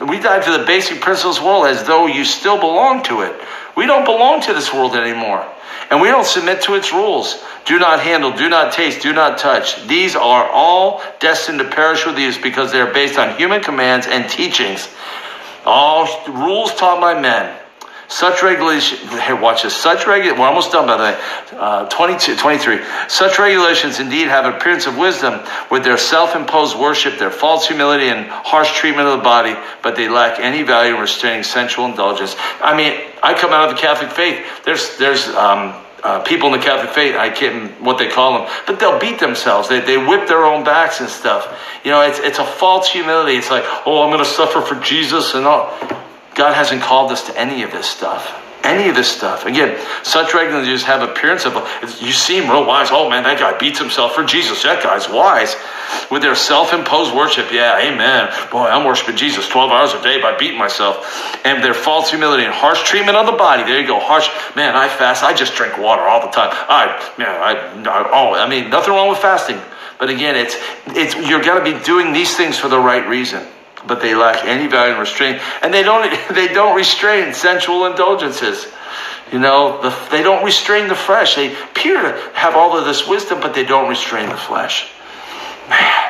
We 0.00 0.18
died 0.18 0.42
to 0.44 0.52
the 0.52 0.64
basic 0.64 1.00
principles 1.00 1.36
of 1.36 1.42
the 1.42 1.48
world 1.48 1.66
as 1.66 1.84
though 1.84 2.06
you 2.06 2.24
still 2.24 2.58
belong 2.58 3.02
to 3.04 3.20
it. 3.20 3.38
We 3.76 3.86
don't 3.86 4.04
belong 4.04 4.40
to 4.42 4.54
this 4.54 4.72
world 4.72 4.96
anymore. 4.96 5.46
And 5.90 6.00
we 6.00 6.08
don't 6.08 6.26
submit 6.26 6.62
to 6.62 6.74
its 6.74 6.92
rules. 6.92 7.42
Do 7.66 7.78
not 7.78 8.00
handle, 8.00 8.32
do 8.32 8.48
not 8.48 8.72
taste, 8.72 9.02
do 9.02 9.12
not 9.12 9.38
touch. 9.38 9.86
These 9.86 10.16
are 10.16 10.48
all 10.50 11.02
destined 11.18 11.58
to 11.58 11.68
perish 11.68 12.06
with 12.06 12.18
use 12.18 12.38
because 12.38 12.72
they 12.72 12.80
are 12.80 12.92
based 12.92 13.18
on 13.18 13.36
human 13.36 13.60
commands 13.60 14.06
and 14.06 14.28
teachings. 14.30 14.88
All 15.66 16.06
rules 16.28 16.74
taught 16.74 17.00
by 17.00 17.20
men 17.20 17.56
such 18.10 18.42
regulation, 18.42 18.98
watch 19.40 19.62
this. 19.62 19.74
Such 19.74 20.00
regu- 20.00 20.36
we're 20.36 20.46
almost 20.46 20.72
done 20.72 20.86
by 20.86 20.96
the. 20.96 21.56
Uh, 21.56 21.88
22, 21.88 22.34
23. 22.34 22.80
Such 23.06 23.38
regulations 23.38 24.00
indeed 24.00 24.26
have 24.26 24.46
an 24.46 24.54
appearance 24.54 24.88
of 24.88 24.98
wisdom 24.98 25.38
with 25.70 25.84
their 25.84 25.96
self-imposed 25.96 26.76
worship, 26.76 27.20
their 27.20 27.30
false 27.30 27.68
humility, 27.68 28.08
and 28.08 28.26
harsh 28.26 28.76
treatment 28.76 29.06
of 29.06 29.18
the 29.18 29.22
body, 29.22 29.54
but 29.84 29.94
they 29.94 30.08
lack 30.08 30.40
any 30.40 30.64
value 30.64 30.94
in 30.94 31.00
restraining 31.00 31.44
sensual 31.44 31.86
indulgence. 31.86 32.34
I 32.60 32.76
mean, 32.76 33.00
I 33.22 33.34
come 33.34 33.52
out 33.52 33.68
of 33.68 33.76
the 33.76 33.80
Catholic 33.80 34.10
faith. 34.10 34.44
There's, 34.64 34.98
there's, 34.98 35.28
um, 35.28 35.72
uh, 36.02 36.18
people 36.20 36.52
in 36.52 36.58
the 36.58 36.64
Catholic 36.64 36.92
faith, 36.92 37.14
I 37.14 37.28
can't 37.28 37.80
what 37.80 37.98
they 37.98 38.08
call 38.08 38.38
them, 38.38 38.50
but 38.66 38.80
they'll 38.80 38.98
beat 38.98 39.20
themselves. 39.20 39.68
They, 39.68 39.80
they 39.80 39.98
whip 39.98 40.26
their 40.26 40.44
own 40.44 40.64
backs 40.64 41.00
and 41.00 41.08
stuff. 41.08 41.46
You 41.84 41.92
know, 41.92 42.00
it's, 42.00 42.18
it's 42.18 42.38
a 42.38 42.44
false 42.44 42.88
humility. 42.88 43.36
It's 43.36 43.50
like, 43.50 43.64
oh, 43.86 44.02
I'm 44.02 44.10
going 44.10 44.24
to 44.24 44.28
suffer 44.28 44.62
for 44.62 44.80
Jesus 44.82 45.34
and 45.34 45.46
all. 45.46 45.70
God 46.34 46.54
hasn't 46.54 46.82
called 46.82 47.12
us 47.12 47.26
to 47.26 47.38
any 47.38 47.62
of 47.62 47.70
this 47.72 47.86
stuff. 47.86 48.36
Any 48.62 48.90
of 48.90 48.94
this 48.94 49.08
stuff. 49.08 49.46
Again, 49.46 49.80
such 50.02 50.34
regulars 50.34 50.82
have 50.82 51.00
appearance 51.02 51.46
of, 51.46 51.54
you 52.00 52.12
seem 52.12 52.50
real 52.50 52.66
wise. 52.66 52.88
Oh 52.90 53.08
man, 53.08 53.22
that 53.22 53.38
guy 53.38 53.56
beats 53.56 53.78
himself 53.78 54.14
for 54.14 54.22
Jesus. 54.22 54.62
That 54.64 54.82
guy's 54.82 55.08
wise. 55.08 55.56
With 56.10 56.20
their 56.20 56.34
self-imposed 56.34 57.14
worship, 57.14 57.50
yeah, 57.50 57.78
amen. 57.78 58.30
Boy, 58.50 58.66
I'm 58.66 58.84
worshiping 58.84 59.16
Jesus 59.16 59.48
12 59.48 59.70
hours 59.70 59.94
a 59.94 60.02
day 60.02 60.20
by 60.20 60.36
beating 60.36 60.58
myself. 60.58 61.40
And 61.44 61.64
their 61.64 61.72
false 61.72 62.10
humility 62.10 62.44
and 62.44 62.52
harsh 62.52 62.82
treatment 62.82 63.16
of 63.16 63.24
the 63.24 63.32
body. 63.32 63.62
There 63.62 63.80
you 63.80 63.86
go. 63.86 63.98
Harsh. 63.98 64.28
Man, 64.54 64.76
I 64.76 64.88
fast. 64.88 65.24
I 65.24 65.32
just 65.32 65.54
drink 65.54 65.78
water 65.78 66.02
all 66.02 66.20
the 66.20 66.32
time. 66.32 66.50
I, 66.52 67.14
man, 67.16 67.28
I, 67.28 67.90
I 67.90 68.10
oh, 68.12 68.34
I 68.34 68.46
mean, 68.46 68.68
nothing 68.68 68.92
wrong 68.92 69.08
with 69.08 69.18
fasting. 69.18 69.58
But 69.98 70.10
again, 70.10 70.36
it's, 70.36 70.56
it's, 70.88 71.14
you're 71.14 71.42
to 71.42 71.64
be 71.64 71.82
doing 71.82 72.12
these 72.12 72.36
things 72.36 72.58
for 72.58 72.68
the 72.68 72.78
right 72.78 73.06
reason. 73.08 73.46
But 73.86 74.00
they 74.00 74.14
lack 74.14 74.44
any 74.44 74.66
value 74.66 74.92
and 74.92 75.00
restraint, 75.00 75.40
and 75.62 75.72
they 75.72 75.82
don't 75.82 76.10
they 76.34 76.48
don't 76.48 76.76
restrain 76.76 77.34
sensual 77.34 77.86
indulgences. 77.86 78.66
You 79.32 79.38
know, 79.38 79.80
the, 79.80 79.96
they 80.10 80.22
don't 80.22 80.44
restrain 80.44 80.88
the 80.88 80.96
flesh. 80.96 81.36
They 81.36 81.52
appear 81.52 82.02
to 82.02 82.30
have 82.34 82.54
all 82.54 82.76
of 82.76 82.84
this 82.84 83.06
wisdom, 83.06 83.40
but 83.40 83.54
they 83.54 83.64
don't 83.64 83.88
restrain 83.88 84.28
the 84.28 84.36
flesh. 84.36 84.90
Man. 85.68 86.06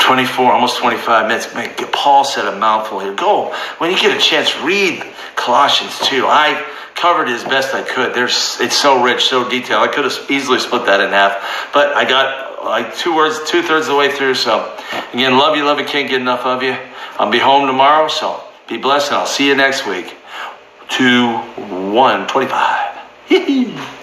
24, 0.00 0.52
almost 0.52 0.78
25 0.78 1.28
minutes. 1.28 1.54
Man, 1.54 1.72
Paul 1.92 2.24
said 2.24 2.46
a 2.46 2.58
mouthful 2.58 2.98
here. 3.00 3.14
Go, 3.14 3.54
when 3.76 3.90
you 3.90 3.98
get 3.98 4.16
a 4.16 4.20
chance, 4.20 4.58
read 4.62 5.04
Colossians 5.36 5.98
2. 6.08 6.26
I 6.26 6.66
covered 6.94 7.28
it 7.28 7.34
as 7.34 7.44
best 7.44 7.74
I 7.74 7.82
could. 7.82 8.14
There's, 8.14 8.58
it's 8.60 8.74
so 8.74 9.02
rich, 9.02 9.24
so 9.24 9.48
detailed. 9.48 9.86
I 9.86 9.92
could 9.92 10.04
have 10.04 10.30
easily 10.30 10.58
split 10.58 10.86
that 10.86 11.00
in 11.00 11.10
half, 11.10 11.70
but 11.72 11.94
I 11.94 12.08
got 12.08 12.47
like 12.68 12.96
two 12.96 13.14
words, 13.14 13.40
two 13.46 13.62
thirds 13.62 13.86
of 13.86 13.92
the 13.92 13.98
way 13.98 14.10
through. 14.10 14.34
So, 14.34 14.76
again, 15.12 15.36
love 15.38 15.56
you, 15.56 15.64
love 15.64 15.78
you, 15.78 15.86
can't 15.86 16.08
get 16.08 16.20
enough 16.20 16.44
of 16.44 16.62
you. 16.62 16.76
I'll 17.18 17.30
be 17.30 17.38
home 17.38 17.66
tomorrow, 17.66 18.08
so 18.08 18.42
be 18.68 18.76
blessed, 18.76 19.08
and 19.08 19.16
I'll 19.16 19.26
see 19.26 19.46
you 19.46 19.54
next 19.54 19.86
week. 19.86 20.14
Two, 20.88 21.36
one, 21.92 22.26
25. 22.26 23.94